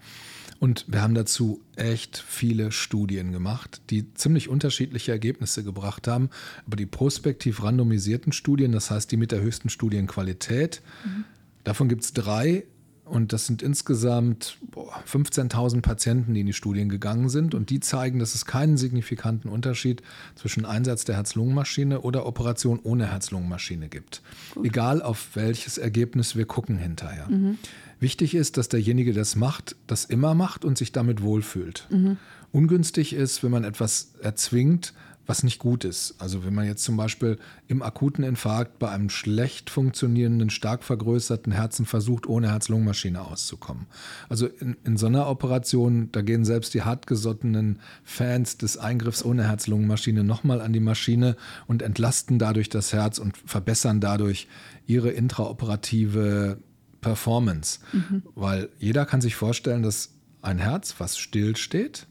Und 0.60 0.86
wir 0.88 1.02
haben 1.02 1.14
dazu 1.14 1.60
echt 1.76 2.18
viele 2.26 2.72
Studien 2.72 3.30
gemacht, 3.30 3.80
die 3.90 4.12
ziemlich 4.14 4.48
unterschiedliche 4.48 5.12
Ergebnisse 5.12 5.62
gebracht 5.62 6.08
haben. 6.08 6.30
Aber 6.66 6.76
die 6.76 6.86
prospektiv 6.86 7.62
randomisierten 7.62 8.32
Studien, 8.32 8.72
das 8.72 8.90
heißt 8.90 9.10
die 9.12 9.16
mit 9.16 9.30
der 9.30 9.40
höchsten 9.40 9.68
Studienqualität, 9.68 10.82
mhm. 11.04 11.24
davon 11.62 11.88
gibt 11.88 12.02
es 12.02 12.12
drei 12.12 12.64
und 13.08 13.32
das 13.32 13.46
sind 13.46 13.62
insgesamt 13.62 14.58
15.000 14.74 15.80
Patienten, 15.80 16.34
die 16.34 16.40
in 16.40 16.46
die 16.46 16.52
Studien 16.52 16.88
gegangen 16.88 17.28
sind. 17.28 17.54
Und 17.54 17.70
die 17.70 17.80
zeigen, 17.80 18.18
dass 18.18 18.34
es 18.34 18.44
keinen 18.44 18.76
signifikanten 18.76 19.50
Unterschied 19.50 20.02
zwischen 20.34 20.64
Einsatz 20.64 21.04
der 21.04 21.16
Herz-Lungen-Maschine 21.16 22.00
oder 22.00 22.26
Operation 22.26 22.78
ohne 22.82 23.10
Herz-Lungen-Maschine 23.10 23.88
gibt. 23.88 24.22
Gut. 24.54 24.66
Egal 24.66 25.02
auf 25.02 25.30
welches 25.34 25.78
Ergebnis 25.78 26.36
wir 26.36 26.44
gucken 26.44 26.78
hinterher. 26.78 27.28
Mhm. 27.28 27.58
Wichtig 28.00 28.34
ist, 28.34 28.56
dass 28.56 28.68
derjenige, 28.68 29.12
der 29.12 29.22
das 29.22 29.34
macht, 29.34 29.74
das 29.86 30.04
immer 30.04 30.34
macht 30.34 30.64
und 30.64 30.78
sich 30.78 30.92
damit 30.92 31.22
wohlfühlt. 31.22 31.86
Mhm. 31.90 32.16
Ungünstig 32.52 33.12
ist, 33.12 33.42
wenn 33.42 33.50
man 33.50 33.64
etwas 33.64 34.12
erzwingt, 34.22 34.94
was 35.28 35.42
nicht 35.42 35.58
gut 35.58 35.84
ist. 35.84 36.14
Also 36.18 36.44
wenn 36.46 36.54
man 36.54 36.64
jetzt 36.64 36.82
zum 36.82 36.96
Beispiel 36.96 37.38
im 37.66 37.82
akuten 37.82 38.24
Infarkt 38.24 38.78
bei 38.78 38.88
einem 38.88 39.10
schlecht 39.10 39.68
funktionierenden, 39.68 40.48
stark 40.48 40.82
vergrößerten 40.82 41.52
Herzen 41.52 41.84
versucht, 41.84 42.26
ohne 42.26 42.48
Herz-Lungen-Maschine 42.48 43.20
auszukommen. 43.20 43.86
Also 44.30 44.46
in, 44.46 44.78
in, 44.84 44.96
so 44.96 45.06
einer 45.06 45.28
Operation, 45.28 46.10
da 46.12 46.22
gehen 46.22 46.46
selbst 46.46 46.72
die 46.72 46.82
hartgesottenen 46.82 47.80
Fans 48.04 48.56
des 48.56 48.78
Eingriffs 48.78 49.22
ohne 49.22 49.46
Herz-Lungen-Maschine 49.46 50.24
nochmal 50.24 50.62
an 50.62 50.72
die 50.72 50.80
Maschine 50.80 51.36
und 51.66 51.82
entlasten 51.82 52.38
dadurch 52.38 52.70
das 52.70 52.94
Herz 52.94 53.18
und 53.18 53.36
verbessern 53.36 54.00
dadurch 54.00 54.48
ihre 54.86 55.10
intraoperative 55.10 56.56
Performance. 57.02 57.80
Mhm. 57.92 58.22
Weil 58.34 58.70
jeder 58.78 59.04
kann 59.04 59.20
sich 59.20 59.36
vorstellen, 59.36 59.82
dass 59.82 60.14
ein 60.40 60.56
Herz, 60.56 60.94
was 60.96 61.18
still 61.18 61.54
steht, 61.54 62.06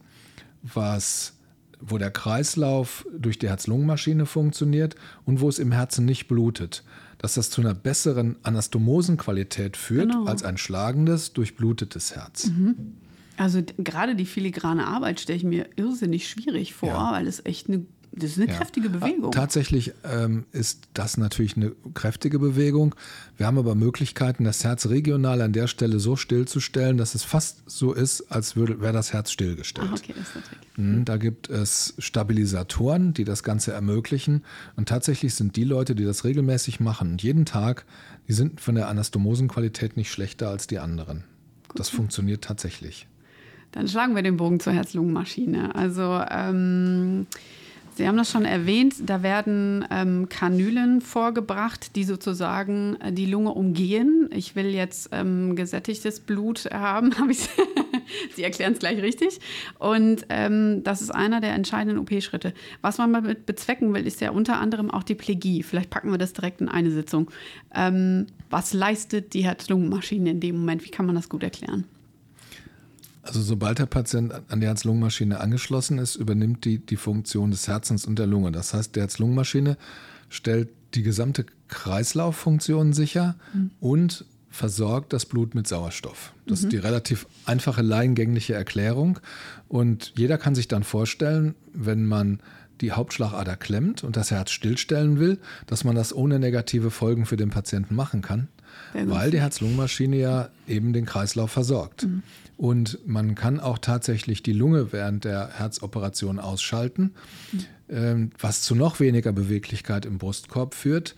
was 0.62 1.34
wo 1.80 1.98
der 1.98 2.12
Kreislauf 2.12 3.06
durch 3.16 3.40
die 3.40 3.50
Herz-Lungen-Maschine 3.50 4.26
funktioniert 4.26 4.96
und 5.26 5.42
wo 5.42 5.50
es 5.50 5.60
im 5.60 5.72
Herzen 5.72 6.06
nicht 6.06 6.28
blutet. 6.28 6.84
Dass 7.18 7.34
das 7.34 7.50
zu 7.50 7.62
einer 7.62 7.74
besseren 7.74 8.36
Anastomosenqualität 8.44 9.78
führt 9.78 10.12
genau. 10.12 10.26
als 10.26 10.44
ein 10.44 10.58
schlagendes, 10.58 11.34
durchblutetes 11.34 12.16
Herz. 12.16 12.48
Mhm. 12.48 12.76
Also 13.38 13.62
gerade 13.78 14.16
die 14.16 14.26
filigrane 14.26 14.88
Arbeit 14.88 15.20
stelle 15.20 15.38
ich 15.38 15.44
mir 15.44 15.70
irrsinnig 15.76 16.28
schwierig 16.28 16.74
vor, 16.74 16.90
ja. 16.90 17.12
weil 17.12 17.28
es 17.28 17.46
echt 17.46 17.70
eine 17.70 17.86
das 18.18 18.32
ist 18.32 18.40
eine 18.40 18.48
ja. 18.48 18.58
kräftige 18.58 18.90
Bewegung. 18.90 19.32
Tatsächlich 19.32 19.94
ähm, 20.04 20.46
ist 20.52 20.88
das 20.94 21.18
natürlich 21.18 21.56
eine 21.56 21.74
kräftige 21.94 22.40
Bewegung. 22.40 22.96
Wir 23.38 23.46
haben 23.46 23.58
aber 23.58 23.76
Möglichkeiten, 23.76 24.44
das 24.44 24.64
Herz 24.64 24.88
regional 24.88 25.42
an 25.42 25.54
der 25.54 25.68
Stelle 25.68 26.00
so 26.00 26.16
stillzustellen, 26.16 26.98
dass 26.98 27.16
es 27.16 27.24
fast 27.24 27.70
so 27.70 27.94
ist, 27.94 28.32
als 28.32 28.56
wäre 28.56 28.92
das 28.92 29.14
Herz 29.14 29.32
stillgestellt. 29.32 29.90
Ah, 29.92 29.96
okay, 29.96 30.14
das 30.18 30.36
ist. 30.36 30.78
Mhm, 30.78 31.06
da 31.06 31.18
gibt 31.18 31.50
es 31.50 31.94
Stabilisatoren, 31.98 33.14
die 33.14 33.24
das 33.24 33.44
Ganze 33.44 33.74
ermöglichen. 33.74 34.44
Und 34.76 34.90
tatsächlich 34.90 35.36
sind 35.36 35.56
die 35.56 35.64
Leute, 35.64 35.96
die 35.96 36.04
das 36.04 36.24
regelmäßig 36.24 36.80
machen 36.80 37.12
und 37.12 37.24
jeden 37.24 37.46
Tag, 37.46 37.86
die 38.28 38.34
sind 38.34 38.62
von 38.62 38.76
der 38.76 38.88
Anastomosenqualität 38.88 39.98
nicht 39.98 40.12
schlechter 40.12 40.50
als 40.50 40.68
die 40.68 40.80
anderen. 40.80 41.24
Gut. 41.68 41.80
Das 41.80 41.90
funktioniert 41.90 42.44
tatsächlich. 42.44 43.08
Dann 43.72 43.88
schlagen 43.88 44.16
wir 44.16 44.24
den 44.24 44.38
Bogen 44.38 44.60
zur 44.60 44.74
Herz-Lungen-Maschine. 44.74 45.76
Also 45.76 46.22
ähm 46.30 47.28
Sie 47.98 48.08
haben 48.08 48.18
das 48.18 48.30
schon 48.30 48.46
erwähnt, 48.46 48.94
da 49.08 49.24
werden 49.24 49.84
ähm, 49.90 50.30
Kanülen 50.30 51.02
vorgebracht, 51.02 51.96
die 51.96 52.04
sozusagen 52.04 52.96
äh, 53.02 53.12
die 53.12 53.26
Lunge 53.26 53.52
umgehen. 53.54 54.30
Ich 54.32 54.56
will 54.56 54.68
jetzt 54.68 55.10
ähm, 55.12 55.56
gesättigtes 55.56 56.20
Blut 56.20 56.70
haben, 56.72 57.18
habe 57.18 57.32
ich 57.32 57.50
Sie 58.36 58.44
erklären 58.44 58.74
es 58.74 58.80
gleich 58.80 59.02
richtig. 59.02 59.40
Und 59.80 60.28
ähm, 60.30 60.84
das 60.84 61.02
ist 61.02 61.10
einer 61.10 61.42
der 61.42 61.56
entscheidenden 61.56 61.98
OP-Schritte. 61.98 62.54
Was 62.82 63.00
man 63.00 63.12
damit 63.14 63.48
bezwecken 63.48 63.92
will, 63.96 64.06
ist 64.06 64.22
ja 64.22 64.30
unter 64.30 64.60
anderem 64.60 64.92
auch 64.92 65.04
die 65.04 65.16
Plegie. 65.16 65.64
Vielleicht 65.64 65.90
packen 65.90 66.12
wir 66.12 66.20
das 66.20 66.34
direkt 66.34 66.62
in 66.62 66.70
eine 66.70 66.92
Sitzung. 66.92 67.32
Ähm, 67.74 68.28
was 68.52 68.74
leistet 68.74 69.34
die 69.34 69.44
Herz-Lungen-Maschine 69.44 70.30
in 70.30 70.40
dem 70.40 70.60
Moment? 70.60 70.86
Wie 70.86 70.92
kann 70.92 71.08
man 71.08 71.16
das 71.16 71.30
gut 71.30 71.42
erklären? 71.42 71.86
Also 73.28 73.42
sobald 73.42 73.80
der 73.80 73.86
Patient 73.88 74.34
an 74.48 74.62
die 74.62 74.68
Herz-Lungen-Maschine 74.68 75.42
angeschlossen 75.42 75.98
ist, 76.00 76.16
übernimmt 76.16 76.64
die 76.64 76.80
die 76.80 76.96
Funktion 76.96 77.52
des 77.52 77.68
Herzens 77.68 78.06
und 78.06 78.18
der 78.18 78.26
Lunge. 78.26 78.52
Das 78.52 78.74
heißt, 78.74 78.96
die 78.96 79.02
Herz-Lungen-Maschine 79.02 79.78
stellt 80.30 80.70
die 80.94 81.04
gesamte 81.04 81.46
Kreislauffunktion 81.68 82.94
sicher 82.94 83.36
mhm. 83.54 83.72
und 83.82 84.26
versorgt 84.50 85.12
das 85.12 85.26
Blut 85.26 85.56
mit 85.56 85.68
Sauerstoff. 85.68 86.34
Das 86.48 86.62
mhm. 86.62 86.66
ist 86.66 86.72
die 86.74 86.78
relativ 86.78 87.28
einfache, 87.46 87.82
laiengängliche 87.82 88.54
Erklärung. 88.54 89.20
Und 89.68 90.14
jeder 90.16 90.38
kann 90.38 90.56
sich 90.56 90.70
dann 90.70 90.84
vorstellen, 90.84 91.54
wenn 91.74 92.06
man 92.06 92.40
die 92.80 92.94
Hauptschlagader 92.94 93.58
klemmt 93.58 94.04
und 94.04 94.16
das 94.16 94.32
Herz 94.32 94.52
stillstellen 94.52 95.20
will, 95.20 95.40
dass 95.66 95.84
man 95.84 95.96
das 95.96 96.14
ohne 96.14 96.40
negative 96.40 96.92
Folgen 96.92 97.26
für 97.26 97.38
den 97.38 97.50
Patienten 97.50 97.96
machen 97.96 98.22
kann, 98.22 98.48
weil 98.94 99.32
die 99.32 99.40
Herz-Lungen-Maschine 99.40 100.18
ja 100.18 100.50
eben 100.68 100.94
den 100.94 101.06
Kreislauf 101.06 101.52
versorgt. 101.52 102.04
Mhm. 102.04 102.24
Und 102.58 103.00
man 103.06 103.36
kann 103.36 103.60
auch 103.60 103.78
tatsächlich 103.78 104.42
die 104.42 104.54
Lunge 104.54 104.92
während 104.92 105.26
der 105.26 105.52
Herzoperation 105.58 106.40
ausschalten, 106.40 107.14
mhm. 107.88 108.32
was 108.40 108.62
zu 108.64 108.74
noch 108.74 109.00
weniger 109.00 109.32
Beweglichkeit 109.32 110.06
im 110.06 110.18
Brustkorb 110.18 110.74
führt, 110.74 111.16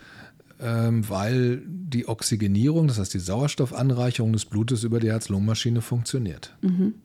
ähm, 0.62 1.08
weil 1.08 1.62
die 1.66 2.10
Oxygenierung, 2.10 2.88
das 2.88 3.00
heißt 3.00 3.14
die 3.14 3.20
Sauerstoffanreicherung 3.20 4.34
des 4.34 4.44
Blutes 4.46 4.84
über 4.84 5.00
die 5.00 5.10
Herz-Lungen-Maschine 5.10 5.82
funktioniert. 5.82 6.54
Mhm. 6.62 6.96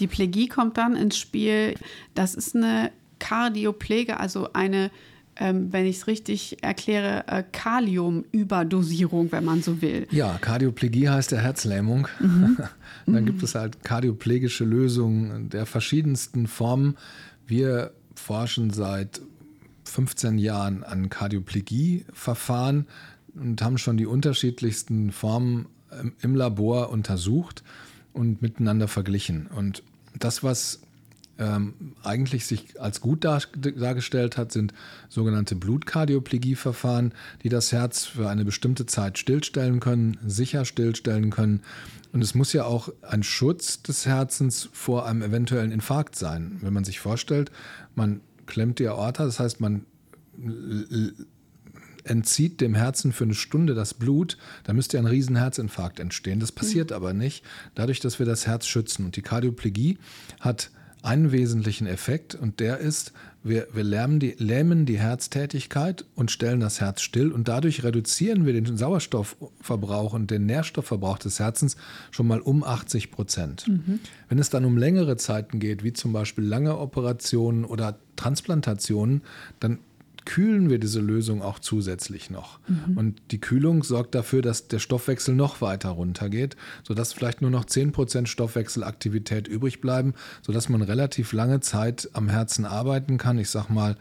Die 0.00 0.08
Plegie 0.08 0.48
kommt 0.48 0.76
dann 0.76 0.96
ins 0.96 1.16
Spiel. 1.16 1.74
Das 2.14 2.34
ist 2.34 2.56
eine 2.56 2.90
Kardiopläge, 3.20 4.18
also 4.18 4.52
eine 4.52 4.90
ähm, 5.40 5.72
wenn 5.72 5.86
ich 5.86 5.96
es 5.96 6.06
richtig 6.06 6.62
erkläre, 6.62 7.24
äh, 7.26 7.42
Kaliumüberdosierung, 7.50 9.32
wenn 9.32 9.44
man 9.44 9.62
so 9.62 9.80
will. 9.80 10.06
Ja, 10.10 10.38
Kardioplegie 10.40 11.08
heißt 11.08 11.32
der 11.32 11.40
Herzlähmung. 11.40 12.06
Mhm. 12.20 12.58
Dann 13.06 13.22
mhm. 13.22 13.26
gibt 13.26 13.42
es 13.42 13.54
halt 13.54 13.82
kardioplegische 13.82 14.64
Lösungen 14.64 15.48
der 15.48 15.66
verschiedensten 15.66 16.46
Formen. 16.46 16.96
Wir 17.46 17.92
forschen 18.14 18.70
seit 18.70 19.22
15 19.84 20.38
Jahren 20.38 20.84
an 20.84 21.08
Kardioplegie-Verfahren 21.08 22.86
und 23.34 23.62
haben 23.62 23.78
schon 23.78 23.96
die 23.96 24.06
unterschiedlichsten 24.06 25.10
Formen 25.10 25.66
im 26.20 26.36
Labor 26.36 26.90
untersucht 26.90 27.64
und 28.12 28.42
miteinander 28.42 28.88
verglichen. 28.88 29.46
Und 29.46 29.82
das, 30.18 30.42
was 30.42 30.80
ähm, 31.40 31.74
eigentlich 32.04 32.46
sich 32.46 32.80
als 32.80 33.00
gut 33.00 33.24
dar 33.24 33.42
dargestellt 33.56 34.36
hat, 34.36 34.52
sind 34.52 34.74
sogenannte 35.08 35.56
Blutkardioplegie-Verfahren, 35.56 37.12
die 37.42 37.48
das 37.48 37.72
Herz 37.72 38.04
für 38.04 38.28
eine 38.28 38.44
bestimmte 38.44 38.86
Zeit 38.86 39.18
stillstellen 39.18 39.80
können, 39.80 40.18
sicher 40.24 40.64
stillstellen 40.64 41.30
können. 41.30 41.62
Und 42.12 42.22
es 42.22 42.34
muss 42.34 42.52
ja 42.52 42.64
auch 42.64 42.90
ein 43.02 43.22
Schutz 43.22 43.82
des 43.82 44.04
Herzens 44.04 44.68
vor 44.72 45.06
einem 45.06 45.22
eventuellen 45.22 45.72
Infarkt 45.72 46.14
sein. 46.14 46.58
Wenn 46.60 46.74
man 46.74 46.84
sich 46.84 47.00
vorstellt, 47.00 47.50
man 47.94 48.20
klemmt 48.46 48.78
die 48.78 48.88
Aorta, 48.88 49.24
das 49.24 49.40
heißt, 49.40 49.60
man 49.60 49.86
entzieht 52.04 52.60
dem 52.60 52.74
Herzen 52.74 53.12
für 53.12 53.24
eine 53.24 53.34
Stunde 53.34 53.74
das 53.74 53.94
Blut, 53.94 54.36
da 54.64 54.72
müsste 54.72 54.98
ein 54.98 55.06
riesen 55.06 55.36
Herzinfarkt 55.36 56.00
entstehen. 56.00 56.40
Das 56.40 56.52
passiert 56.52 56.90
mhm. 56.90 56.96
aber 56.96 57.14
nicht, 57.14 57.44
dadurch, 57.74 58.00
dass 58.00 58.18
wir 58.18 58.26
das 58.26 58.46
Herz 58.46 58.66
schützen. 58.66 59.06
Und 59.06 59.16
die 59.16 59.22
Kardioplegie 59.22 59.98
hat 60.40 60.70
einen 61.02 61.32
wesentlichen 61.32 61.86
Effekt 61.86 62.34
und 62.34 62.60
der 62.60 62.78
ist, 62.78 63.12
wir, 63.42 63.68
wir 63.72 63.84
lähmen, 63.84 64.20
die, 64.20 64.34
lähmen 64.38 64.84
die 64.84 64.98
Herztätigkeit 64.98 66.04
und 66.14 66.30
stellen 66.30 66.60
das 66.60 66.80
Herz 66.80 67.00
still 67.00 67.32
und 67.32 67.48
dadurch 67.48 67.82
reduzieren 67.82 68.44
wir 68.44 68.52
den 68.52 68.76
Sauerstoffverbrauch 68.76 70.12
und 70.12 70.30
den 70.30 70.46
Nährstoffverbrauch 70.46 71.18
des 71.18 71.38
Herzens 71.38 71.76
schon 72.10 72.26
mal 72.26 72.40
um 72.40 72.62
80 72.62 73.10
Prozent. 73.10 73.66
Mhm. 73.66 74.00
Wenn 74.28 74.38
es 74.38 74.50
dann 74.50 74.64
um 74.64 74.76
längere 74.76 75.16
Zeiten 75.16 75.58
geht, 75.58 75.82
wie 75.84 75.92
zum 75.92 76.12
Beispiel 76.12 76.44
lange 76.44 76.76
Operationen 76.76 77.64
oder 77.64 77.98
Transplantationen, 78.16 79.22
dann 79.58 79.78
kühlen 80.24 80.70
wir 80.70 80.78
diese 80.78 81.00
Lösung 81.00 81.42
auch 81.42 81.58
zusätzlich 81.58 82.30
noch. 82.30 82.58
Mhm. 82.68 82.96
Und 82.96 83.22
die 83.30 83.40
Kühlung 83.40 83.82
sorgt 83.82 84.14
dafür, 84.14 84.42
dass 84.42 84.68
der 84.68 84.78
Stoffwechsel 84.78 85.34
noch 85.34 85.60
weiter 85.60 85.90
runtergeht, 85.90 86.56
sodass 86.82 87.12
vielleicht 87.12 87.42
nur 87.42 87.50
noch 87.50 87.64
10% 87.64 88.26
Stoffwechselaktivität 88.26 89.48
übrig 89.48 89.80
bleiben, 89.80 90.14
sodass 90.42 90.68
man 90.68 90.82
relativ 90.82 91.32
lange 91.32 91.60
Zeit 91.60 92.10
am 92.12 92.28
Herzen 92.28 92.64
arbeiten 92.64 93.18
kann. 93.18 93.38
Ich 93.38 93.50
sage 93.50 93.72
mal, 93.72 93.96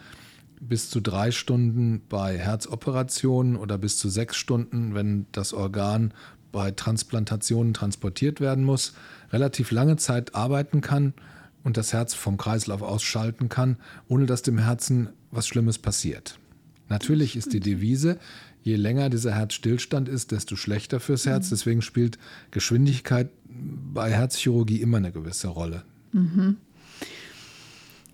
bis 0.59 0.89
zu 0.89 0.99
drei 0.99 1.31
Stunden 1.31 2.01
bei 2.09 2.37
Herzoperationen 2.37 3.55
oder 3.55 3.77
bis 3.77 3.97
zu 3.97 4.09
sechs 4.09 4.35
Stunden, 4.35 4.93
wenn 4.93 5.25
das 5.31 5.53
Organ 5.53 6.13
bei 6.51 6.71
Transplantationen 6.71 7.73
transportiert 7.73 8.41
werden 8.41 8.63
muss, 8.63 8.93
relativ 9.31 9.71
lange 9.71 9.97
Zeit 9.97 10.35
arbeiten 10.35 10.81
kann 10.81 11.13
und 11.63 11.77
das 11.77 11.93
Herz 11.93 12.13
vom 12.13 12.37
Kreislauf 12.37 12.81
ausschalten 12.81 13.49
kann, 13.49 13.77
ohne 14.07 14.25
dass 14.25 14.41
dem 14.41 14.57
Herzen 14.57 15.09
was 15.31 15.47
Schlimmes 15.47 15.77
passiert. 15.77 16.39
Natürlich 16.87 17.35
ist 17.35 17.53
die 17.53 17.59
Devise, 17.59 18.17
je 18.63 18.75
länger 18.75 19.09
dieser 19.09 19.33
Herzstillstand 19.33 20.09
ist, 20.09 20.31
desto 20.31 20.55
schlechter 20.55 20.99
fürs 20.99 21.25
Herz. 21.25 21.47
Mhm. 21.47 21.49
Deswegen 21.51 21.81
spielt 21.81 22.17
Geschwindigkeit 22.51 23.29
bei 23.45 24.11
Herzchirurgie 24.11 24.81
immer 24.81 24.97
eine 24.97 25.11
gewisse 25.11 25.47
Rolle. 25.47 25.83
Mhm. 26.11 26.57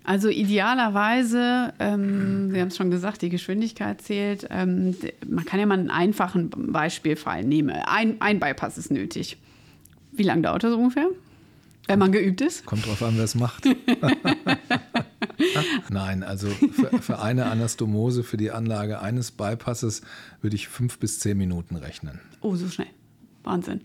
Also 0.04 0.28
idealerweise, 0.28 1.72
ähm, 1.80 2.52
Sie 2.52 2.60
haben 2.60 2.68
es 2.68 2.76
schon 2.76 2.92
gesagt, 2.92 3.22
die 3.22 3.28
Geschwindigkeit 3.28 4.00
zählt. 4.00 4.46
Ähm, 4.50 4.94
man 5.28 5.44
kann 5.44 5.58
ja 5.58 5.66
mal 5.66 5.78
einen 5.78 5.90
einfachen 5.90 6.50
Beispielfall 6.50 7.42
nehmen. 7.42 7.70
Ein, 7.70 8.20
ein 8.20 8.38
Bypass 8.38 8.78
ist 8.78 8.92
nötig. 8.92 9.36
Wie 10.12 10.22
lange 10.22 10.42
dauert 10.42 10.62
das 10.62 10.74
ungefähr? 10.74 11.08
Wenn 11.86 11.98
man 11.98 12.12
geübt 12.12 12.40
ist? 12.40 12.66
Kommt 12.66 12.86
drauf 12.86 13.02
an, 13.02 13.16
wer 13.16 13.24
es 13.24 13.34
macht. 13.34 13.64
Nein, 15.90 16.22
also 16.22 16.48
für, 16.48 16.90
für, 17.00 17.18
eine 17.20 17.46
Anastomose, 17.46 18.24
für 18.24 18.36
die 18.36 18.50
Anlage 18.50 19.00
eines 19.00 19.30
Bypasses 19.30 20.02
würde 20.40 20.56
ich 20.56 20.68
fünf 20.68 20.98
bis 20.98 21.20
zehn 21.20 21.38
Minuten 21.38 21.76
rechnen. 21.76 22.20
Oh, 22.40 22.56
so 22.56 22.68
schnell. 22.68 22.88
Wahnsinn. 23.44 23.82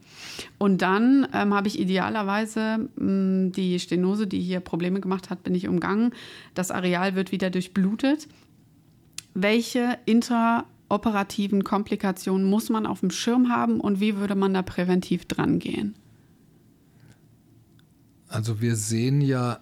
Und 0.58 0.82
dann 0.82 1.28
ähm, 1.34 1.54
habe 1.54 1.68
ich 1.68 1.80
idealerweise 1.80 2.90
mh, 2.96 3.06
mm, 3.06 3.52
die 3.52 3.80
Stenose, 3.80 4.28
die 4.28 4.42
hier 4.42 4.60
Probleme 4.60 5.00
gemacht 5.00 5.30
hat, 5.30 5.44
bin 5.44 5.54
ich 5.54 5.68
umgangen. 5.68 6.14
Das 6.56 6.72
Areal 6.72 7.16
wird 7.16 7.32
wieder 7.32 7.50
durchblutet. 7.50 8.28
Welche 9.34 9.98
intraoperativen 10.06 11.64
Komplikationen 11.64 12.50
muss 12.50 12.70
man 12.70 12.86
auf 12.86 13.02
dem 13.02 13.12
Schirm 13.12 13.50
haben 13.50 13.80
und 13.80 14.00
wie 14.00 14.18
würde 14.18 14.36
man 14.36 14.54
da 14.54 14.64
präventiv 14.64 15.26
dran 15.26 15.60
gehen? 15.60 15.96
Also 18.32 18.62
wir 18.62 18.78
sehen 18.78 19.20
ja 19.20 19.60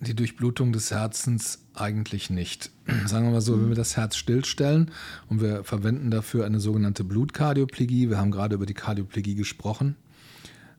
die 0.00 0.14
Durchblutung 0.14 0.72
des 0.72 0.92
Herzens 0.92 1.64
eigentlich 1.74 2.30
nicht. 2.30 2.70
Sagen 3.06 3.26
wir 3.26 3.32
mal 3.32 3.40
so, 3.40 3.60
wenn 3.60 3.68
wir 3.68 3.74
das 3.74 3.96
Herz 3.96 4.16
stillstellen 4.16 4.92
und 5.28 5.40
wir 5.40 5.64
verwenden 5.64 6.10
dafür 6.10 6.46
eine 6.46 6.60
sogenannte 6.60 7.02
Blutkardioplegie, 7.02 8.08
wir 8.08 8.18
haben 8.18 8.30
gerade 8.30 8.54
über 8.54 8.66
die 8.66 8.74
Kardioplegie 8.74 9.34
gesprochen, 9.34 9.96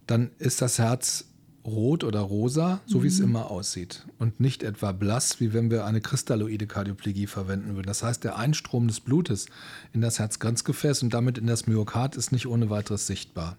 dann 0.05 0.31
ist 0.39 0.61
das 0.61 0.79
Herz 0.79 1.25
rot 1.65 2.05
oder 2.05 2.21
rosa, 2.21 2.79
so 2.85 3.03
wie 3.03 3.07
es 3.07 3.19
mhm. 3.19 3.25
immer 3.25 3.51
aussieht. 3.51 4.05
Und 4.19 4.39
nicht 4.39 4.63
etwa 4.63 4.93
blass, 4.93 5.41
wie 5.41 5.51
wenn 5.51 5.69
wir 5.69 5.83
eine 5.83 5.99
kristalloide 5.99 6.65
Kardioplegie 6.65 7.27
verwenden 7.27 7.75
würden. 7.75 7.87
Das 7.87 8.03
heißt, 8.03 8.23
der 8.23 8.37
Einstrom 8.37 8.87
des 8.87 9.01
Blutes 9.01 9.47
in 9.91 9.99
das 9.99 10.17
Herzkranzgefäß 10.17 11.03
und 11.03 11.13
damit 11.13 11.37
in 11.37 11.45
das 11.45 11.67
Myokard 11.67 12.15
ist 12.15 12.31
nicht 12.31 12.47
ohne 12.47 12.69
weiteres 12.69 13.05
sichtbar. 13.05 13.57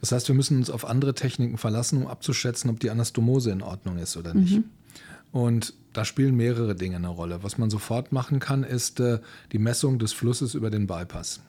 Das 0.00 0.12
heißt, 0.12 0.28
wir 0.28 0.34
müssen 0.34 0.58
uns 0.58 0.70
auf 0.70 0.84
andere 0.84 1.14
Techniken 1.14 1.58
verlassen, 1.58 2.02
um 2.02 2.06
abzuschätzen, 2.06 2.70
ob 2.70 2.80
die 2.80 2.90
Anastomose 2.90 3.50
in 3.50 3.62
Ordnung 3.62 3.98
ist 3.98 4.16
oder 4.16 4.34
nicht. 4.34 4.56
Mhm. 4.56 4.64
Und 5.32 5.74
da 5.92 6.04
spielen 6.04 6.36
mehrere 6.36 6.74
Dinge 6.74 6.96
eine 6.96 7.08
Rolle. 7.08 7.42
Was 7.42 7.58
man 7.58 7.70
sofort 7.70 8.12
machen 8.12 8.40
kann, 8.40 8.64
ist 8.64 9.00
äh, 9.00 9.20
die 9.52 9.58
Messung 9.58 9.98
des 9.98 10.12
Flusses 10.12 10.54
über 10.54 10.70
den 10.70 10.86
Bypass. 10.86 11.40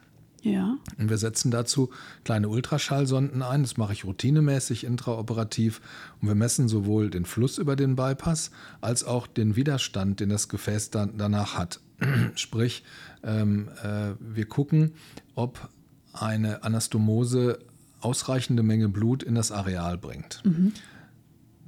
Ja. 0.41 0.77
Und 0.97 1.09
wir 1.09 1.17
setzen 1.17 1.51
dazu 1.51 1.91
kleine 2.23 2.49
Ultraschallsonden 2.49 3.41
ein. 3.43 3.61
Das 3.61 3.77
mache 3.77 3.93
ich 3.93 4.05
routinemäßig 4.05 4.83
intraoperativ. 4.83 5.81
Und 6.19 6.27
wir 6.27 6.35
messen 6.35 6.67
sowohl 6.67 7.09
den 7.09 7.25
Fluss 7.25 7.57
über 7.57 7.75
den 7.75 7.95
Bypass 7.95 8.51
als 8.81 9.03
auch 9.03 9.27
den 9.27 9.55
Widerstand, 9.55 10.19
den 10.19 10.29
das 10.29 10.49
Gefäß 10.49 10.89
dann 10.89 11.17
danach 11.17 11.57
hat. 11.57 11.79
Sprich, 12.35 12.83
ähm, 13.23 13.69
äh, 13.83 14.13
wir 14.19 14.45
gucken, 14.47 14.93
ob 15.35 15.69
eine 16.13 16.63
Anastomose 16.63 17.59
ausreichende 18.01 18.63
Menge 18.63 18.89
Blut 18.89 19.23
in 19.23 19.35
das 19.35 19.51
Areal 19.51 19.97
bringt. 19.97 20.41
Mhm. 20.43 20.73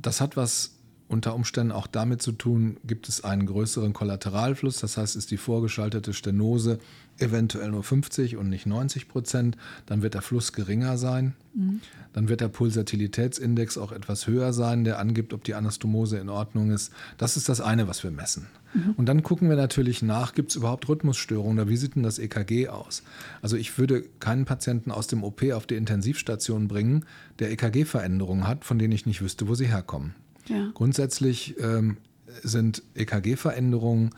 Das 0.01 0.21
hat 0.21 0.35
was 0.35 0.79
unter 1.13 1.35
Umständen 1.35 1.71
auch 1.71 1.87
damit 1.87 2.21
zu 2.21 2.33
tun, 2.33 2.77
gibt 2.83 3.07
es 3.07 3.23
einen 3.23 3.45
größeren 3.45 3.93
Kollateralfluss, 3.93 4.79
das 4.79 4.97
heißt, 4.97 5.15
ist 5.15 5.31
die 5.31 5.37
vorgeschaltete 5.37 6.13
Stenose 6.13 6.79
eventuell 7.19 7.71
nur 7.71 7.83
50 7.83 8.37
und 8.37 8.49
nicht 8.49 8.65
90 8.65 9.07
Prozent, 9.07 9.57
dann 9.85 10.01
wird 10.01 10.15
der 10.15 10.21
Fluss 10.21 10.51
geringer 10.53 10.97
sein. 10.97 11.33
Mhm. 11.53 11.81
Dann 12.13 12.27
wird 12.27 12.41
der 12.41 12.47
Pulsatilitätsindex 12.47 13.77
auch 13.77 13.91
etwas 13.91 14.27
höher 14.27 14.53
sein, 14.53 14.83
der 14.83 14.99
angibt, 14.99 15.33
ob 15.33 15.43
die 15.43 15.53
Anastomose 15.53 16.17
in 16.17 16.29
Ordnung 16.29 16.71
ist. 16.71 16.91
Das 17.17 17.37
ist 17.37 17.49
das 17.49 17.61
eine, 17.61 17.87
was 17.87 18.03
wir 18.03 18.11
messen. 18.11 18.47
Mhm. 18.73 18.93
Und 18.97 19.05
dann 19.07 19.21
gucken 19.23 19.49
wir 19.49 19.55
natürlich 19.55 20.01
nach, 20.01 20.33
gibt 20.33 20.49
es 20.49 20.55
überhaupt 20.55 20.89
Rhythmusstörungen 20.89 21.59
oder 21.59 21.69
wie 21.69 21.77
sieht 21.77 21.95
denn 21.95 22.03
das 22.03 22.19
EKG 22.19 22.69
aus? 22.69 23.03
Also 23.41 23.57
ich 23.57 23.77
würde 23.77 24.03
keinen 24.19 24.45
Patienten 24.45 24.91
aus 24.91 25.07
dem 25.07 25.23
OP 25.23 25.43
auf 25.51 25.67
die 25.67 25.75
Intensivstation 25.75 26.67
bringen, 26.67 27.05
der 27.39 27.51
EKG-Veränderungen 27.51 28.47
hat, 28.47 28.65
von 28.65 28.79
denen 28.79 28.93
ich 28.93 29.05
nicht 29.05 29.21
wüsste, 29.21 29.47
wo 29.47 29.55
sie 29.55 29.67
herkommen. 29.67 30.15
Ja. 30.47 30.71
Grundsätzlich 30.73 31.55
ähm, 31.59 31.97
sind 32.41 32.83
EKG-Veränderungen 32.95 34.11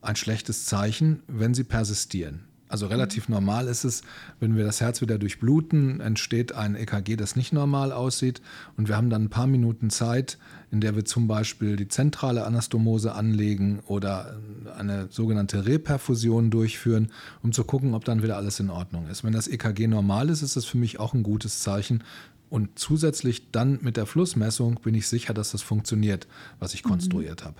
ein 0.00 0.16
schlechtes 0.16 0.66
Zeichen, 0.66 1.22
wenn 1.26 1.54
sie 1.54 1.64
persistieren. 1.64 2.47
Also 2.68 2.86
relativ 2.86 3.28
mhm. 3.28 3.36
normal 3.36 3.68
ist 3.68 3.84
es, 3.84 4.02
wenn 4.40 4.56
wir 4.56 4.64
das 4.64 4.80
Herz 4.80 5.00
wieder 5.00 5.18
durchbluten, 5.18 6.00
entsteht 6.00 6.52
ein 6.52 6.74
EKG, 6.74 7.16
das 7.16 7.36
nicht 7.36 7.52
normal 7.52 7.92
aussieht. 7.92 8.42
Und 8.76 8.88
wir 8.88 8.96
haben 8.96 9.10
dann 9.10 9.24
ein 9.24 9.30
paar 9.30 9.46
Minuten 9.46 9.90
Zeit, 9.90 10.38
in 10.70 10.80
der 10.80 10.94
wir 10.94 11.04
zum 11.04 11.28
Beispiel 11.28 11.76
die 11.76 11.88
zentrale 11.88 12.44
Anastomose 12.44 13.14
anlegen 13.14 13.80
oder 13.86 14.38
eine 14.76 15.08
sogenannte 15.10 15.66
Reperfusion 15.66 16.50
durchführen, 16.50 17.10
um 17.42 17.52
zu 17.52 17.64
gucken, 17.64 17.94
ob 17.94 18.04
dann 18.04 18.22
wieder 18.22 18.36
alles 18.36 18.60
in 18.60 18.70
Ordnung 18.70 19.08
ist. 19.08 19.24
Wenn 19.24 19.32
das 19.32 19.48
EKG 19.48 19.86
normal 19.86 20.28
ist, 20.28 20.42
ist 20.42 20.56
das 20.56 20.64
für 20.64 20.78
mich 20.78 21.00
auch 21.00 21.14
ein 21.14 21.22
gutes 21.22 21.60
Zeichen, 21.60 22.02
und 22.50 22.78
zusätzlich 22.78 23.50
dann 23.50 23.78
mit 23.82 23.96
der 23.96 24.06
Flussmessung 24.06 24.80
bin 24.82 24.94
ich 24.94 25.06
sicher, 25.06 25.34
dass 25.34 25.52
das 25.52 25.62
funktioniert, 25.62 26.26
was 26.58 26.74
ich 26.74 26.84
mhm. 26.84 26.90
konstruiert 26.90 27.44
habe. 27.44 27.56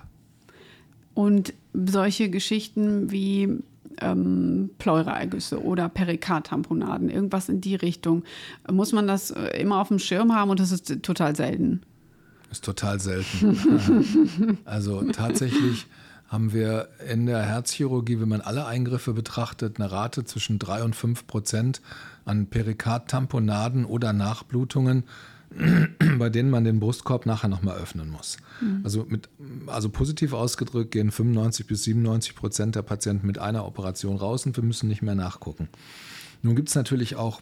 Und 1.14 1.52
solche 1.74 2.30
Geschichten 2.30 3.10
wie 3.10 3.58
ähm, 4.00 4.70
Pleuraergüsse 4.78 5.62
oder 5.62 5.88
Perikardtamponaden, 5.88 7.08
irgendwas 7.10 7.48
in 7.48 7.60
die 7.60 7.74
Richtung, 7.74 8.24
muss 8.70 8.92
man 8.92 9.06
das 9.06 9.30
äh, 9.30 9.60
immer 9.60 9.80
auf 9.80 9.88
dem 9.88 9.98
Schirm 9.98 10.34
haben 10.34 10.50
und 10.50 10.60
das 10.60 10.72
ist 10.72 11.02
total 11.02 11.36
selten. 11.36 11.82
Ist 12.50 12.64
total 12.64 12.98
selten. 13.00 14.58
also 14.64 15.02
tatsächlich 15.12 15.86
haben 16.28 16.52
wir 16.52 16.88
in 17.10 17.26
der 17.26 17.42
Herzchirurgie, 17.42 18.20
wenn 18.20 18.28
man 18.28 18.42
alle 18.42 18.66
Eingriffe 18.66 19.14
betrachtet, 19.14 19.78
eine 19.78 19.90
Rate 19.90 20.24
zwischen 20.24 20.58
3 20.58 20.82
und 20.84 20.94
5 20.94 21.26
Prozent 21.26 21.80
an 22.24 22.46
Perikardtamponaden 22.46 23.84
oder 23.84 24.12
Nachblutungen, 24.12 25.04
bei 26.18 26.30
denen 26.30 26.50
man 26.50 26.64
den 26.64 26.80
Brustkorb 26.80 27.26
nachher 27.26 27.48
nochmal 27.48 27.76
öffnen 27.78 28.10
muss. 28.10 28.36
Mhm. 28.60 28.80
Also, 28.84 29.06
mit, 29.08 29.28
also 29.66 29.88
positiv 29.88 30.32
ausgedrückt 30.32 30.90
gehen 30.90 31.10
95 31.10 31.66
bis 31.66 31.84
97 31.84 32.34
Prozent 32.34 32.76
der 32.76 32.82
Patienten 32.82 33.26
mit 33.26 33.38
einer 33.38 33.66
Operation 33.66 34.16
raus 34.16 34.46
und 34.46 34.56
wir 34.56 34.64
müssen 34.64 34.88
nicht 34.88 35.02
mehr 35.02 35.14
nachgucken. 35.14 35.68
Nun 36.42 36.54
gibt 36.54 36.68
es 36.68 36.74
natürlich 36.74 37.16
auch 37.16 37.40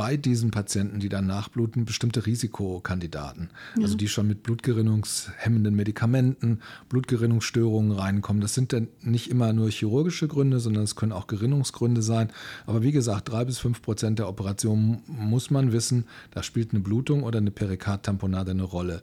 bei 0.00 0.16
diesen 0.16 0.50
Patienten, 0.50 0.98
die 0.98 1.10
dann 1.10 1.26
nachbluten, 1.26 1.84
bestimmte 1.84 2.24
Risikokandidaten. 2.24 3.50
Ja. 3.76 3.82
Also 3.82 3.98
die 3.98 4.08
schon 4.08 4.26
mit 4.26 4.42
blutgerinnungshemmenden 4.42 5.76
Medikamenten, 5.76 6.60
Blutgerinnungsstörungen 6.88 7.92
reinkommen. 7.92 8.40
Das 8.40 8.54
sind 8.54 8.72
dann 8.72 8.88
nicht 9.02 9.30
immer 9.30 9.52
nur 9.52 9.68
chirurgische 9.68 10.26
Gründe, 10.26 10.58
sondern 10.58 10.84
es 10.84 10.96
können 10.96 11.12
auch 11.12 11.26
Gerinnungsgründe 11.26 12.00
sein. 12.00 12.32
Aber 12.64 12.82
wie 12.82 12.92
gesagt, 12.92 13.28
drei 13.28 13.44
bis 13.44 13.58
fünf 13.58 13.82
Prozent 13.82 14.18
der 14.18 14.30
Operationen 14.30 15.02
muss 15.06 15.50
man 15.50 15.70
wissen, 15.70 16.06
da 16.30 16.42
spielt 16.42 16.72
eine 16.72 16.80
Blutung 16.80 17.22
oder 17.22 17.36
eine 17.36 17.50
Perikardtamponade 17.50 18.52
eine 18.52 18.62
Rolle. 18.62 19.02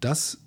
Das 0.00 0.42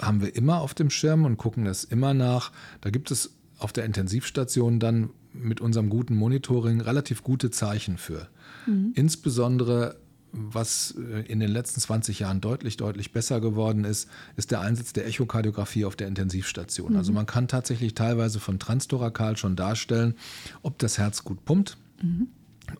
haben 0.00 0.22
wir 0.22 0.34
immer 0.34 0.62
auf 0.62 0.72
dem 0.72 0.88
Schirm 0.88 1.26
und 1.26 1.36
gucken 1.36 1.66
das 1.66 1.84
immer 1.84 2.14
nach. 2.14 2.50
Da 2.80 2.88
gibt 2.88 3.10
es 3.10 3.34
auf 3.64 3.72
der 3.72 3.86
Intensivstation 3.86 4.78
dann 4.78 5.08
mit 5.32 5.62
unserem 5.62 5.88
guten 5.88 6.14
Monitoring 6.14 6.82
relativ 6.82 7.22
gute 7.22 7.50
Zeichen 7.50 7.96
für. 7.96 8.28
Mhm. 8.66 8.92
Insbesondere 8.94 9.96
was 10.32 10.94
äh, 10.98 11.20
in 11.22 11.40
den 11.40 11.50
letzten 11.50 11.80
20 11.80 12.18
Jahren 12.18 12.42
deutlich, 12.42 12.76
deutlich 12.76 13.12
besser 13.12 13.40
geworden 13.40 13.84
ist, 13.84 14.10
ist 14.36 14.50
der 14.50 14.60
Einsatz 14.60 14.92
der 14.92 15.06
Echokardiographie 15.06 15.86
auf 15.86 15.96
der 15.96 16.08
Intensivstation. 16.08 16.92
Mhm. 16.92 16.98
Also 16.98 17.12
man 17.12 17.24
kann 17.24 17.48
tatsächlich 17.48 17.94
teilweise 17.94 18.38
von 18.38 18.58
Transtorakal 18.58 19.38
schon 19.38 19.56
darstellen, 19.56 20.14
ob 20.62 20.78
das 20.78 20.98
Herz 20.98 21.24
gut 21.24 21.44
pumpt, 21.46 21.78
mhm. 22.02 22.28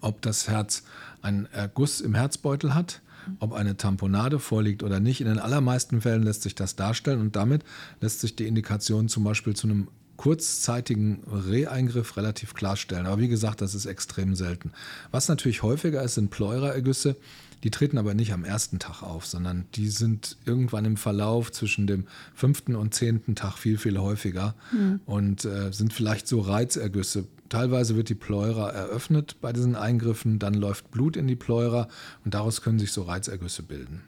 ob 0.01 0.21
das 0.21 0.49
Herz 0.49 0.83
einen 1.23 1.47
Erguss 1.47 2.03
im 2.03 2.15
Herzbeutel 2.15 2.75
hat, 2.75 3.01
ob 3.39 3.55
eine 3.55 3.79
Tamponade 3.79 4.39
vorliegt 4.39 4.83
oder 4.83 5.01
nicht. 5.01 5.23
In 5.23 5.29
den 5.29 5.39
allermeisten 5.39 6.03
Fällen 6.03 6.25
lässt 6.25 6.43
sich 6.43 6.55
das 6.55 6.77
darstellen 6.77 7.21
und 7.21 7.37
damit 7.37 7.65
lässt 8.03 8.21
sich 8.21 8.37
die 8.37 8.47
Indikation 8.47 9.09
zum 9.09 9.25
Beispiel 9.25 9.57
zu 9.57 9.67
einem 9.67 9.89
kurzzeitigen 10.17 11.23
Reheingriff 11.27 12.17
relativ 12.17 12.55
klarstellen. 12.55 13.07
Aber 13.07 13.21
wie 13.21 13.29
gesagt, 13.29 13.61
das 13.61 13.75
ist 13.75 13.87
extrem 13.87 14.35
selten. 14.35 14.73
Was 15.11 15.29
natürlich 15.29 15.63
häufiger 15.63 16.03
ist, 16.03 16.15
sind 16.15 16.31
Pleuraergüsse. 16.31 17.17
Die 17.65 17.71
treten 17.71 17.97
aber 17.97 18.13
nicht 18.13 18.33
am 18.35 18.45
ersten 18.45 18.79
Tag 18.79 19.03
auf, 19.03 19.25
sondern 19.25 19.65
die 19.75 19.89
sind 19.89 20.37
irgendwann 20.45 20.85
im 20.85 20.99
Verlauf 20.99 21.51
zwischen 21.51 21.87
dem 21.87 22.07
fünften 22.35 22.77
und 22.77 22.95
zehnten 22.95 23.35
Tag 23.37 23.57
viel, 23.57 23.79
viel 23.79 23.99
häufiger 23.99 24.55
mhm. 24.71 25.01
und 25.07 25.47
äh, 25.47 25.73
sind 25.73 25.95
vielleicht 25.95 26.29
so 26.29 26.41
Reizergüsse. 26.41 27.25
Teilweise 27.49 27.97
wird 27.97 28.11
die 28.11 28.15
Pleura 28.15 28.69
eröffnet 28.69 29.37
bei 29.41 29.53
diesen 29.53 29.77
Eingriffen, 29.77 30.39
dann 30.39 30.55
läuft 30.55 30.91
Blut 30.91 31.17
in 31.17 31.27
die 31.27 31.37
Pleura 31.37 31.89
und 32.25 32.35
daraus 32.35 32.61
können 32.61 32.79
sich 32.79 32.93
so 32.93 33.03
Reizergüsse 33.03 33.63
bilden. 33.63 34.03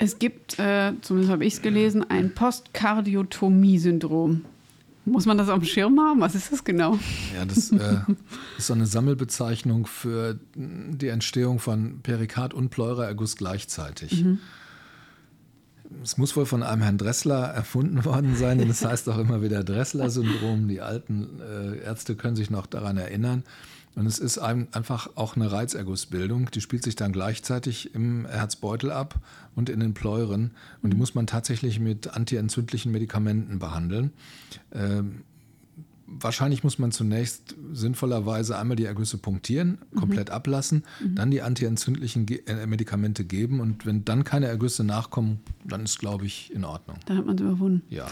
Es 0.00 0.18
gibt, 0.18 0.58
äh, 0.58 0.94
zumindest 1.02 1.30
habe 1.30 1.44
ich 1.44 1.54
es 1.54 1.62
gelesen, 1.62 2.04
ein 2.08 2.34
Postkardiotomie-Syndrom. 2.34 4.46
Muss 5.04 5.26
man 5.26 5.36
das 5.36 5.50
auf 5.50 5.58
dem 5.58 5.66
Schirm 5.66 6.00
haben? 6.00 6.20
Was 6.20 6.34
ist 6.34 6.50
das 6.52 6.64
genau? 6.64 6.98
Ja, 7.34 7.44
das 7.44 7.70
äh, 7.70 7.98
ist 8.58 8.68
so 8.68 8.72
eine 8.72 8.86
Sammelbezeichnung 8.86 9.86
für 9.86 10.40
die 10.54 11.08
Entstehung 11.08 11.58
von 11.58 12.00
Perikard 12.02 12.54
und 12.54 12.70
Pleuraerguss 12.70 13.36
gleichzeitig. 13.36 14.24
Mhm. 14.24 14.38
Es 16.02 16.16
muss 16.16 16.34
wohl 16.34 16.46
von 16.46 16.62
einem 16.62 16.80
Herrn 16.80 16.96
Dressler 16.96 17.48
erfunden 17.48 18.02
worden 18.04 18.36
sein, 18.36 18.56
denn 18.58 18.70
es 18.70 18.82
heißt 18.84 19.08
auch 19.10 19.18
immer 19.18 19.42
wieder 19.42 19.64
Dressler-Syndrom. 19.64 20.68
Die 20.68 20.80
alten 20.80 21.40
äh, 21.40 21.76
Ärzte 21.78 22.16
können 22.16 22.36
sich 22.36 22.48
noch 22.48 22.66
daran 22.66 22.96
erinnern. 22.96 23.42
Und 23.96 24.06
es 24.06 24.18
ist 24.18 24.38
einfach 24.38 25.10
auch 25.16 25.36
eine 25.36 25.50
Reizergussbildung, 25.50 26.50
die 26.52 26.60
spielt 26.60 26.84
sich 26.84 26.96
dann 26.96 27.12
gleichzeitig 27.12 27.94
im 27.94 28.24
Herzbeutel 28.26 28.92
ab 28.92 29.16
und 29.56 29.68
in 29.68 29.80
den 29.80 29.94
Pleuren. 29.94 30.52
Und 30.82 30.92
die 30.92 30.96
muss 30.96 31.14
man 31.14 31.26
tatsächlich 31.26 31.80
mit 31.80 32.08
antientzündlichen 32.08 32.92
Medikamenten 32.92 33.58
behandeln. 33.58 34.12
Ähm, 34.72 35.22
wahrscheinlich 36.06 36.64
muss 36.64 36.78
man 36.78 36.92
zunächst 36.92 37.56
sinnvollerweise 37.72 38.58
einmal 38.58 38.76
die 38.76 38.84
Ergüsse 38.84 39.18
punktieren, 39.18 39.78
mhm. 39.90 39.98
komplett 39.98 40.28
mhm. 40.28 40.34
ablassen, 40.34 40.84
mhm. 41.02 41.14
dann 41.14 41.30
die 41.30 41.42
antientzündlichen 41.42 42.26
äh, 42.46 42.66
Medikamente 42.66 43.24
geben. 43.24 43.60
Und 43.60 43.86
wenn 43.86 44.04
dann 44.04 44.24
keine 44.24 44.46
Ergüsse 44.46 44.84
nachkommen, 44.84 45.40
dann 45.64 45.84
ist, 45.84 45.98
glaube 45.98 46.26
ich, 46.26 46.52
in 46.52 46.64
Ordnung. 46.64 46.98
Dann 47.06 47.18
hat 47.18 47.26
man 47.26 47.36
es 47.36 47.42
überwunden. 47.42 47.82
Ja. 47.88 48.06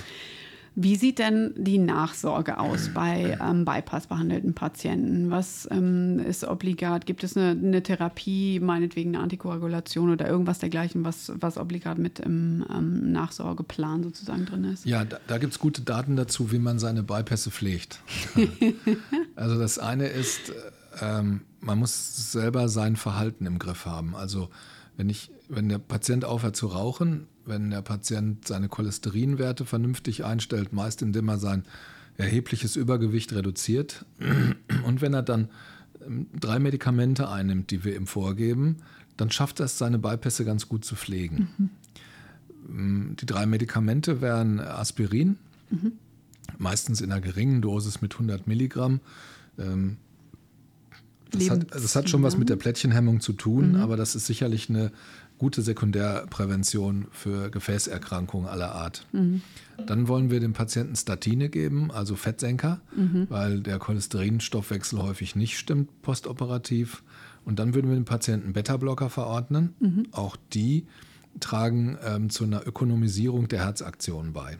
Wie 0.81 0.95
sieht 0.95 1.19
denn 1.19 1.55
die 1.57 1.79
Nachsorge 1.79 2.57
aus 2.57 2.91
bei 2.95 3.37
ähm, 3.43 3.65
Bypass-behandelten 3.65 4.55
Patienten? 4.55 5.29
Was 5.29 5.67
ähm, 5.73 6.21
ist 6.21 6.45
obligat? 6.45 7.05
Gibt 7.05 7.25
es 7.25 7.37
eine, 7.37 7.51
eine, 7.51 7.83
Therapie, 7.83 8.61
meinetwegen 8.61 9.17
eine 9.17 9.25
Antikoagulation 9.25 10.09
oder 10.09 10.29
irgendwas 10.29 10.61
dergleichen, 10.61 11.05
was, 11.05 11.33
was 11.35 11.59
obligat 11.59 11.99
mit 11.99 12.21
im 12.21 12.65
ähm, 12.73 13.11
Nachsorgeplan 13.11 14.05
sozusagen 14.05 14.47
drin 14.47 14.63
ist? 14.63 14.87
Ja, 14.87 15.05
da, 15.05 15.19
da 15.27 15.39
gibt 15.39 15.55
es 15.55 15.59
gute 15.59 15.83
Daten 15.83 16.15
dazu, 16.15 16.53
wie 16.53 16.61
man 16.61 16.79
seine 16.79 17.03
Bypässe 17.03 17.51
pflegt. 17.51 17.99
also 19.35 19.59
das 19.59 19.81
eine 19.81 20.07
ist, 20.07 20.53
ähm, 21.01 21.41
man 21.59 21.81
muss 21.81 22.31
selber 22.31 22.69
sein 22.69 22.95
Verhalten 22.95 23.47
im 23.47 23.59
Griff 23.59 23.85
haben. 23.85 24.15
Also 24.15 24.49
wenn, 24.97 25.09
ich, 25.09 25.33
wenn 25.49 25.69
der 25.69 25.79
Patient 25.79 26.25
aufhört 26.25 26.57
zu 26.57 26.67
rauchen, 26.67 27.27
wenn 27.45 27.71
der 27.71 27.83
Patient 27.83 28.47
seine 28.47 28.69
Cholesterinwerte 28.69 29.65
vernünftig 29.65 30.25
einstellt, 30.25 30.73
meist 30.73 31.03
indem 31.03 31.29
er 31.29 31.39
sein 31.39 31.65
erhebliches 32.17 32.77
Übergewicht 32.77 33.33
reduziert. 33.33 34.05
Und 34.85 35.01
wenn 35.01 35.15
er 35.15 35.23
dann 35.23 35.49
ähm, 36.05 36.27
drei 36.39 36.59
Medikamente 36.59 37.29
einnimmt, 37.29 37.71
die 37.71 37.85
wir 37.85 37.97
ihm 37.97 38.07
vorgeben, 38.07 38.77
dann 39.17 39.31
schafft 39.31 39.61
er 39.61 39.67
es, 39.67 39.79
seine 39.79 39.99
Bypässe 39.99 40.45
ganz 40.45 40.69
gut 40.69 40.85
zu 40.85 40.95
pflegen. 40.95 41.49
Mhm. 41.57 41.71
Ähm, 42.69 43.17
die 43.21 43.27
drei 43.27 43.47
Medikamente 43.47 44.21
wären 44.21 44.61
Aspirin, 44.61 45.39
mhm. 45.71 45.93
meistens 46.59 47.01
in 47.01 47.11
einer 47.11 47.21
geringen 47.21 47.63
Dosis 47.63 48.03
mit 48.03 48.15
100 48.15 48.47
Milligramm. 48.47 49.01
Ähm, 49.59 49.97
das 51.31 51.51
hat, 51.51 51.75
das 51.75 51.95
hat, 51.95 52.09
schon 52.09 52.23
was 52.23 52.39
mit 52.39 52.49
der 52.49 52.57
Plättchenhemmung 52.57 53.21
zu 53.21 53.35
tun, 53.35 53.73
mhm. 53.73 53.81
aber 53.81 53.97
das 53.97 54.15
ist 54.15 54.27
sicherlich 54.27 54.71
eine 54.71 54.93
gute 55.39 55.63
Sekundärprävention 55.63 57.07
für 57.13 57.51
Gefäßerkrankungen 57.51 58.49
aller 58.49 58.73
Art. 58.73 59.07
Mhm. 59.13 59.43
Dann 59.87 60.09
wollen 60.09 60.31
wir 60.31 60.41
dem 60.41 60.53
Patienten 60.53 60.97
Statine 60.97 61.49
geben, 61.49 61.91
also 61.91 62.17
Fettsenker, 62.17 62.81
mhm. 62.95 63.27
weil 63.29 63.61
der 63.61 63.79
Cholesterinstoffwechsel 63.79 65.01
häufig 65.01 65.37
nicht 65.37 65.59
stimmt 65.59 66.03
postoperativ. 66.03 67.03
Und 67.45 67.59
dann 67.59 67.75
würden 67.75 67.89
wir 67.89 67.95
dem 67.95 68.05
Patienten 68.05 68.53
Beta-Blocker 68.53 69.09
verordnen. 69.09 69.75
Mhm. 69.81 70.09
Auch 70.11 70.37
die 70.53 70.87
tragen 71.41 71.97
ähm, 72.05 72.31
zu 72.31 72.45
einer 72.45 72.67
Ökonomisierung 72.67 73.49
der 73.49 73.61
Herzaktion 73.61 74.33
bei. 74.33 74.59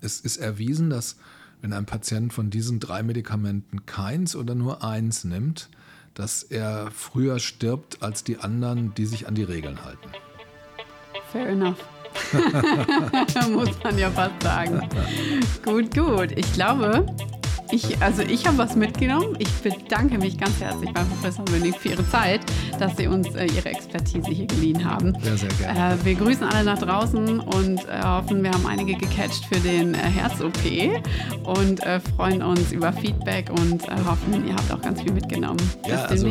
Es 0.00 0.20
ist 0.20 0.36
erwiesen, 0.36 0.90
dass 0.90 1.16
wenn 1.62 1.72
ein 1.72 1.86
Patient 1.86 2.32
von 2.32 2.50
diesen 2.50 2.78
drei 2.78 3.02
Medikamenten 3.02 3.86
keins 3.86 4.36
oder 4.36 4.54
nur 4.54 4.84
eins 4.84 5.24
nimmt, 5.24 5.70
dass 6.14 6.42
er 6.44 6.90
früher 6.92 7.38
stirbt 7.38 8.02
als 8.02 8.24
die 8.24 8.38
anderen, 8.38 8.94
die 8.94 9.06
sich 9.06 9.28
an 9.28 9.34
die 9.34 9.42
Regeln 9.42 9.84
halten. 9.84 10.10
Fair 11.32 11.48
enough. 11.48 11.76
Muss 13.50 13.70
man 13.82 13.98
ja 13.98 14.10
fast 14.10 14.40
sagen. 14.42 14.88
gut, 15.64 15.92
gut. 15.92 16.30
Ich 16.36 16.52
glaube, 16.52 17.04
ich, 17.70 18.00
also 18.02 18.22
ich 18.22 18.46
habe 18.46 18.58
was 18.58 18.76
mitgenommen. 18.76 19.36
Ich 19.38 19.50
bedanke 19.62 20.18
mich 20.18 20.38
ganz 20.38 20.60
herzlich 20.60 20.92
beim 20.92 21.08
Professor 21.08 21.44
Münnig 21.50 21.76
für 21.78 21.90
Ihre 21.90 22.08
Zeit, 22.10 22.40
dass 22.78 22.96
Sie 22.96 23.06
uns 23.06 23.34
äh, 23.34 23.46
Ihre 23.46 23.70
Expertise 23.70 24.30
hier 24.30 24.46
geliehen 24.46 24.84
haben. 24.84 25.14
Ja, 25.24 25.36
sehr 25.36 25.48
gerne. 25.50 25.94
Äh, 25.94 26.04
wir 26.04 26.14
grüßen 26.14 26.44
alle 26.44 26.64
nach 26.64 26.78
draußen 26.78 27.40
und 27.40 27.88
äh, 27.88 28.02
hoffen, 28.02 28.42
wir 28.42 28.50
haben 28.50 28.66
einige 28.66 28.94
gecatcht 28.94 29.44
für 29.46 29.60
den 29.60 29.94
äh, 29.94 29.98
Herz-OP 29.98 30.54
und 31.44 31.82
äh, 31.84 32.00
freuen 32.16 32.42
uns 32.42 32.72
über 32.72 32.92
Feedback 32.92 33.50
und 33.50 33.82
äh, 33.88 33.92
hoffen, 34.06 34.46
ihr 34.46 34.54
habt 34.54 34.72
auch 34.72 34.80
ganz 34.80 35.00
viel 35.00 35.12
mitgenommen. 35.12 35.60
Ja, 35.88 36.04
also 36.04 36.28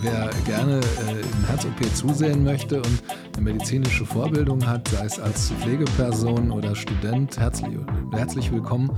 wer 0.00 0.30
gerne 0.44 0.80
im 1.10 1.46
Herz-OP 1.46 1.94
zusehen 1.94 2.44
möchte 2.44 2.76
und 2.78 3.02
eine 3.34 3.52
medizinische 3.52 4.06
Vorbildung 4.06 4.66
hat, 4.66 4.88
sei 4.88 5.04
es 5.04 5.18
als 5.18 5.50
Pflegeperson 5.60 6.50
oder 6.50 6.74
Student, 6.74 7.38
herzlich, 7.38 7.76
herzlich 8.12 8.52
willkommen. 8.52 8.90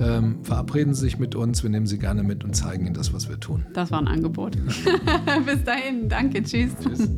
Ähm, 0.00 0.38
verabreden 0.42 0.94
Sie 0.94 1.02
sich 1.02 1.18
mit 1.34 1.42
uns, 1.42 1.62
wir 1.64 1.70
nehmen 1.70 1.86
Sie 1.86 1.98
gerne 1.98 2.22
mit 2.22 2.44
und 2.44 2.54
zeigen 2.54 2.86
Ihnen 2.86 2.94
das, 2.94 3.12
was 3.12 3.28
wir 3.28 3.40
tun. 3.40 3.66
Das 3.72 3.90
war 3.90 3.98
ein 3.98 4.06
Angebot. 4.06 4.56
Bis 5.46 5.64
dahin, 5.64 6.08
danke, 6.08 6.42
tschüss. 6.42 6.72
Tschüss. 6.80 7.08